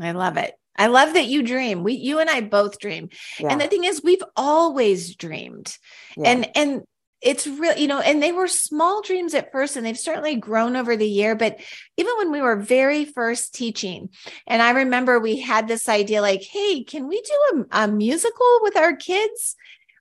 I 0.00 0.12
love 0.12 0.36
it. 0.36 0.54
I 0.76 0.86
love 0.86 1.14
that 1.14 1.26
you 1.26 1.42
dream. 1.42 1.82
We 1.82 1.94
you 1.94 2.18
and 2.18 2.30
I 2.30 2.40
both 2.40 2.78
dream. 2.78 3.10
Yeah. 3.38 3.48
And 3.48 3.60
the 3.60 3.68
thing 3.68 3.84
is 3.84 4.02
we've 4.02 4.24
always 4.36 5.14
dreamed. 5.14 5.76
Yeah. 6.16 6.30
And 6.30 6.56
and 6.56 6.82
it's 7.22 7.46
real, 7.46 7.76
you 7.76 7.86
know, 7.86 8.00
and 8.00 8.20
they 8.20 8.32
were 8.32 8.48
small 8.48 9.00
dreams 9.00 9.32
at 9.32 9.52
first 9.52 9.76
and 9.76 9.86
they've 9.86 9.98
certainly 9.98 10.34
grown 10.34 10.74
over 10.74 10.96
the 10.96 11.08
year, 11.08 11.36
but 11.36 11.60
even 11.96 12.12
when 12.18 12.32
we 12.32 12.40
were 12.40 12.56
very 12.56 13.04
first 13.04 13.54
teaching, 13.54 14.08
and 14.48 14.60
I 14.60 14.72
remember 14.72 15.20
we 15.20 15.38
had 15.38 15.68
this 15.68 15.88
idea 15.88 16.20
like, 16.20 16.42
hey, 16.42 16.82
can 16.82 17.06
we 17.06 17.22
do 17.22 17.66
a, 17.70 17.84
a 17.84 17.88
musical 17.88 18.58
with 18.62 18.76
our 18.76 18.96
kids? 18.96 19.54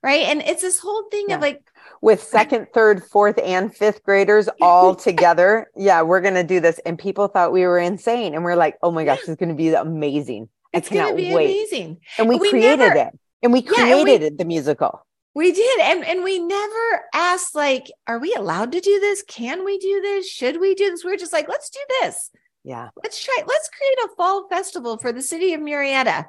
Right. 0.03 0.25
And 0.25 0.41
it's 0.41 0.63
this 0.63 0.79
whole 0.79 1.03
thing 1.11 1.27
yeah. 1.29 1.35
of 1.35 1.41
like 1.41 1.61
with 2.01 2.23
second, 2.23 2.67
third, 2.73 3.03
fourth, 3.03 3.37
and 3.37 3.75
fifth 3.75 4.03
graders 4.03 4.49
all 4.61 4.95
together. 4.95 5.69
Yeah, 5.75 6.01
we're 6.01 6.21
going 6.21 6.33
to 6.33 6.43
do 6.43 6.59
this. 6.59 6.79
And 6.87 6.97
people 6.97 7.27
thought 7.27 7.51
we 7.51 7.67
were 7.67 7.77
insane. 7.77 8.33
And 8.33 8.43
we're 8.43 8.55
like, 8.55 8.77
oh 8.81 8.89
my 8.89 9.05
gosh, 9.05 9.19
this 9.19 9.29
is 9.29 9.35
going 9.35 9.49
to 9.49 9.55
be 9.55 9.69
amazing. 9.69 10.49
It's 10.73 10.89
going 10.89 11.09
to 11.09 11.15
be 11.15 11.33
wait. 11.33 11.45
amazing. 11.45 11.97
And 12.17 12.29
we, 12.29 12.37
we 12.37 12.49
created 12.49 12.79
never, 12.79 12.95
it. 12.95 13.19
And 13.43 13.53
we 13.53 13.61
created 13.61 14.21
yeah, 14.21 14.27
and 14.27 14.33
we, 14.33 14.37
the 14.37 14.45
musical. 14.45 15.05
We 15.33 15.51
did. 15.51 15.79
And, 15.81 16.05
and 16.05 16.23
we 16.23 16.39
never 16.39 17.03
asked, 17.13 17.55
like, 17.55 17.91
are 18.07 18.19
we 18.19 18.33
allowed 18.33 18.71
to 18.73 18.79
do 18.79 18.99
this? 18.99 19.23
Can 19.27 19.65
we 19.65 19.77
do 19.79 20.01
this? 20.01 20.29
Should 20.29 20.59
we 20.59 20.75
do 20.75 20.89
this? 20.89 21.03
We 21.03 21.11
we're 21.11 21.17
just 21.17 21.33
like, 21.33 21.49
let's 21.49 21.69
do 21.69 21.79
this. 22.01 22.29
Yeah. 22.63 22.89
Let's 23.01 23.23
try, 23.23 23.43
let's 23.47 23.69
create 23.69 23.97
a 24.05 24.15
fall 24.15 24.47
festival 24.49 24.97
for 24.97 25.11
the 25.11 25.21
city 25.21 25.53
of 25.53 25.61
Murrieta. 25.61 26.25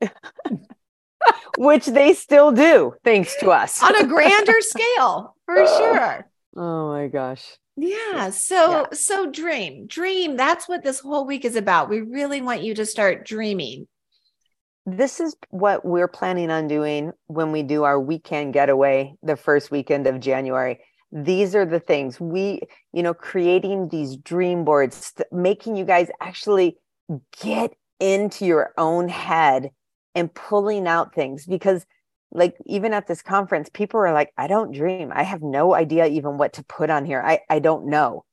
Which 1.58 1.86
they 1.86 2.14
still 2.14 2.52
do, 2.52 2.94
thanks 3.04 3.36
to 3.40 3.50
us. 3.50 3.82
On 3.82 3.94
a 3.96 4.06
grander 4.06 4.56
scale, 4.60 5.36
for 5.46 5.58
oh. 5.58 5.78
sure. 5.78 6.30
Oh 6.56 6.88
my 6.88 7.08
gosh. 7.08 7.58
Yeah. 7.76 8.30
So, 8.30 8.70
yeah. 8.70 8.86
so 8.92 9.30
dream, 9.30 9.86
dream. 9.86 10.36
That's 10.36 10.68
what 10.68 10.82
this 10.82 11.00
whole 11.00 11.26
week 11.26 11.44
is 11.44 11.56
about. 11.56 11.88
We 11.88 12.00
really 12.00 12.40
want 12.40 12.62
you 12.62 12.74
to 12.74 12.86
start 12.86 13.26
dreaming. 13.26 13.88
This 14.86 15.18
is 15.18 15.34
what 15.50 15.84
we're 15.84 16.08
planning 16.08 16.50
on 16.50 16.68
doing 16.68 17.12
when 17.26 17.52
we 17.52 17.62
do 17.62 17.84
our 17.84 17.98
weekend 17.98 18.52
getaway 18.52 19.14
the 19.22 19.36
first 19.36 19.70
weekend 19.70 20.06
of 20.06 20.20
January. 20.20 20.80
These 21.10 21.54
are 21.54 21.64
the 21.64 21.80
things 21.80 22.20
we, 22.20 22.60
you 22.92 23.02
know, 23.02 23.14
creating 23.14 23.88
these 23.88 24.16
dream 24.16 24.64
boards, 24.64 25.14
making 25.32 25.76
you 25.76 25.84
guys 25.84 26.10
actually 26.20 26.76
get 27.40 27.72
into 27.98 28.44
your 28.44 28.72
own 28.76 29.08
head 29.08 29.70
and 30.14 30.32
pulling 30.34 30.86
out 30.86 31.14
things 31.14 31.46
because 31.46 31.86
like 32.34 32.56
even 32.66 32.92
at 32.92 33.06
this 33.06 33.22
conference 33.22 33.70
people 33.72 33.98
are 34.00 34.12
like 34.12 34.32
i 34.36 34.46
don't 34.46 34.72
dream 34.72 35.10
i 35.14 35.22
have 35.22 35.42
no 35.42 35.74
idea 35.74 36.06
even 36.06 36.36
what 36.36 36.52
to 36.52 36.64
put 36.64 36.90
on 36.90 37.04
here 37.04 37.22
i 37.22 37.40
i 37.48 37.58
don't 37.58 37.86
know 37.86 38.24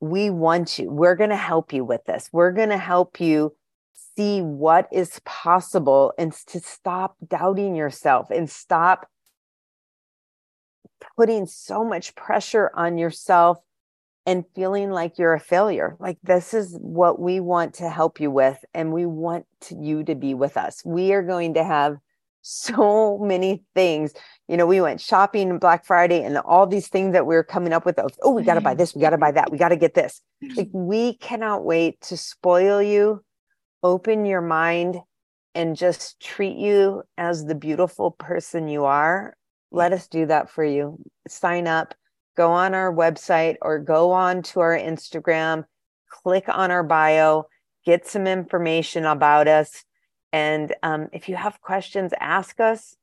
we 0.00 0.30
want 0.30 0.78
you 0.78 0.90
we're 0.90 1.14
going 1.14 1.30
to 1.30 1.36
help 1.36 1.72
you 1.72 1.84
with 1.84 2.04
this 2.06 2.28
we're 2.32 2.52
going 2.52 2.70
to 2.70 2.78
help 2.78 3.20
you 3.20 3.54
see 4.16 4.40
what 4.40 4.88
is 4.92 5.20
possible 5.24 6.12
and 6.18 6.32
to 6.32 6.58
stop 6.60 7.16
doubting 7.26 7.76
yourself 7.76 8.30
and 8.30 8.50
stop 8.50 9.06
putting 11.16 11.46
so 11.46 11.84
much 11.84 12.14
pressure 12.14 12.70
on 12.74 12.98
yourself 12.98 13.58
and 14.24 14.44
feeling 14.54 14.90
like 14.90 15.18
you're 15.18 15.34
a 15.34 15.40
failure. 15.40 15.96
Like 16.00 16.18
this 16.22 16.52
is 16.52 16.76
what 16.80 17.20
we 17.20 17.38
want 17.40 17.74
to 17.74 17.88
help 17.88 18.20
you 18.20 18.30
with 18.30 18.58
and 18.74 18.92
we 18.92 19.06
want 19.06 19.46
to, 19.62 19.76
you 19.76 20.02
to 20.04 20.14
be 20.14 20.34
with 20.34 20.56
us. 20.56 20.82
We 20.84 21.12
are 21.12 21.22
going 21.22 21.54
to 21.54 21.64
have 21.64 21.98
so 22.46 23.18
many 23.18 23.64
things. 23.74 24.12
You 24.46 24.56
know, 24.56 24.66
we 24.66 24.80
went 24.80 25.00
shopping 25.00 25.58
Black 25.58 25.84
Friday 25.84 26.22
and 26.22 26.38
all 26.38 26.66
these 26.66 26.86
things 26.88 27.12
that 27.12 27.26
we 27.26 27.34
are 27.34 27.42
coming 27.42 27.72
up 27.72 27.84
with. 27.84 27.98
Oh, 28.22 28.30
we 28.30 28.44
got 28.44 28.54
to 28.54 28.60
buy 28.60 28.74
this, 28.74 28.94
we 28.94 29.00
got 29.00 29.10
to 29.10 29.18
buy 29.18 29.32
that, 29.32 29.50
we 29.50 29.58
got 29.58 29.70
to 29.70 29.76
get 29.76 29.94
this. 29.94 30.20
Mm-hmm. 30.44 30.56
Like 30.56 30.68
we 30.72 31.16
cannot 31.16 31.64
wait 31.64 32.00
to 32.02 32.16
spoil 32.16 32.80
you, 32.80 33.24
open 33.82 34.24
your 34.24 34.42
mind, 34.42 34.98
and 35.56 35.74
just 35.74 36.20
treat 36.20 36.56
you 36.56 37.02
as 37.18 37.46
the 37.46 37.54
beautiful 37.56 38.12
person 38.12 38.68
you 38.68 38.84
are. 38.84 39.36
Let 39.72 39.92
us 39.92 40.06
do 40.06 40.26
that 40.26 40.48
for 40.48 40.64
you. 40.64 40.98
Sign 41.26 41.66
up, 41.66 41.94
go 42.36 42.52
on 42.52 42.74
our 42.74 42.94
website 42.94 43.56
or 43.60 43.80
go 43.80 44.12
on 44.12 44.42
to 44.42 44.60
our 44.60 44.78
Instagram, 44.78 45.64
click 46.08 46.44
on 46.48 46.70
our 46.70 46.84
bio, 46.84 47.46
get 47.84 48.06
some 48.06 48.28
information 48.28 49.04
about 49.04 49.48
us 49.48 49.84
and 50.36 50.74
um, 50.82 51.08
if 51.12 51.30
you 51.30 51.34
have 51.34 51.62
questions, 51.62 52.12
ask 52.20 52.60
us. 52.60 52.94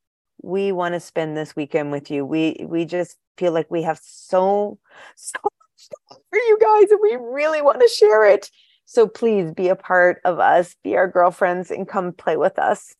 We 0.42 0.70
want 0.70 0.94
to 0.94 1.00
spend 1.00 1.36
this 1.36 1.56
weekend 1.56 1.90
with 1.90 2.08
you. 2.08 2.24
We 2.24 2.64
we 2.64 2.84
just 2.84 3.16
feel 3.36 3.52
like 3.52 3.68
we 3.72 3.82
have 3.82 3.98
so 4.00 4.78
so 5.16 5.40
much 5.42 6.20
for 6.30 6.36
you 6.36 6.58
guys, 6.60 6.92
and 6.92 7.00
we 7.02 7.16
really 7.20 7.60
want 7.60 7.80
to 7.80 7.88
share 7.88 8.24
it. 8.24 8.52
So 8.84 9.08
please 9.08 9.50
be 9.50 9.68
a 9.68 9.74
part 9.74 10.20
of 10.24 10.38
us, 10.38 10.76
be 10.84 10.96
our 10.96 11.08
girlfriends, 11.08 11.72
and 11.72 11.88
come 11.88 12.12
play 12.12 12.36
with 12.36 12.56
us. 12.56 12.94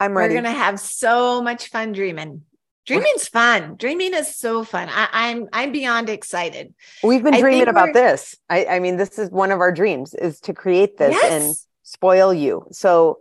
I'm 0.00 0.16
ready. 0.16 0.34
We're 0.34 0.42
gonna 0.42 0.50
have 0.50 0.80
so 0.80 1.40
much 1.40 1.68
fun 1.68 1.92
dreaming. 1.92 2.42
Dreaming's 2.84 3.28
fun. 3.28 3.76
Dreaming 3.76 4.12
is 4.14 4.34
so 4.34 4.64
fun. 4.64 4.88
I, 4.88 5.02
am 5.02 5.08
I'm, 5.12 5.48
I'm 5.52 5.72
beyond 5.72 6.08
excited. 6.08 6.74
We've 7.04 7.22
been 7.22 7.38
dreaming 7.38 7.68
about 7.68 7.94
this. 7.94 8.36
I, 8.48 8.64
I 8.66 8.78
mean, 8.80 8.96
this 8.96 9.18
is 9.20 9.30
one 9.30 9.52
of 9.52 9.60
our 9.60 9.72
dreams 9.72 10.14
is 10.14 10.40
to 10.42 10.52
create 10.52 10.96
this 10.96 11.12
yes. 11.12 11.32
and 11.32 11.54
spoil 11.82 12.32
you. 12.32 12.66
So 12.70 13.18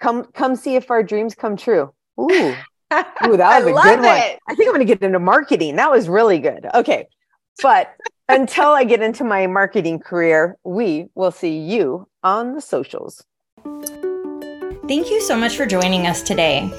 come 0.00 0.24
come 0.32 0.56
see 0.56 0.76
if 0.76 0.90
our 0.90 1.02
dreams 1.02 1.34
come 1.34 1.56
true. 1.56 1.92
Ooh. 2.20 2.54
Ooh, 2.92 3.36
that 3.36 3.64
was 3.64 3.66
a 3.66 3.82
good 3.82 3.98
it. 3.98 4.02
one. 4.02 4.38
I 4.48 4.54
think 4.54 4.68
I'm 4.68 4.74
gonna 4.74 4.84
get 4.84 5.02
into 5.02 5.18
marketing. 5.18 5.76
That 5.76 5.90
was 5.90 6.08
really 6.08 6.38
good. 6.38 6.66
Okay. 6.74 7.08
But 7.62 7.94
until 8.28 8.68
I 8.68 8.84
get 8.84 9.02
into 9.02 9.24
my 9.24 9.46
marketing 9.46 9.98
career, 9.98 10.56
we 10.64 11.08
will 11.14 11.32
see 11.32 11.58
you 11.58 12.08
on 12.22 12.54
the 12.54 12.60
socials. 12.60 13.24
Thank 14.88 15.10
you 15.10 15.20
so 15.20 15.36
much 15.36 15.56
for 15.56 15.66
joining 15.66 16.06
us 16.06 16.22
today. 16.22 16.70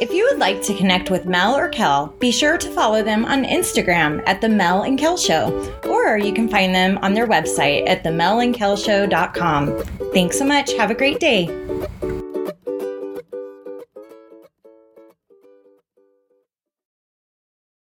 If 0.00 0.12
you 0.12 0.26
would 0.30 0.38
like 0.38 0.62
to 0.62 0.74
connect 0.74 1.10
with 1.10 1.26
Mel 1.26 1.54
or 1.54 1.68
Kel, 1.68 2.06
be 2.18 2.30
sure 2.30 2.56
to 2.56 2.70
follow 2.70 3.02
them 3.02 3.26
on 3.26 3.44
Instagram 3.44 4.22
at 4.26 4.40
The 4.40 4.48
Mel 4.48 4.84
and 4.84 4.98
Kel 4.98 5.18
Show, 5.18 5.52
or 5.86 6.16
you 6.16 6.32
can 6.32 6.48
find 6.48 6.74
them 6.74 6.98
on 7.02 7.12
their 7.12 7.26
website 7.26 7.86
at 7.86 8.02
themelandkelshow.com. 8.02 9.78
Thanks 10.14 10.38
so 10.38 10.46
much. 10.46 10.72
Have 10.72 10.90
a 10.90 10.94
great 10.94 11.20
day. 11.20 11.46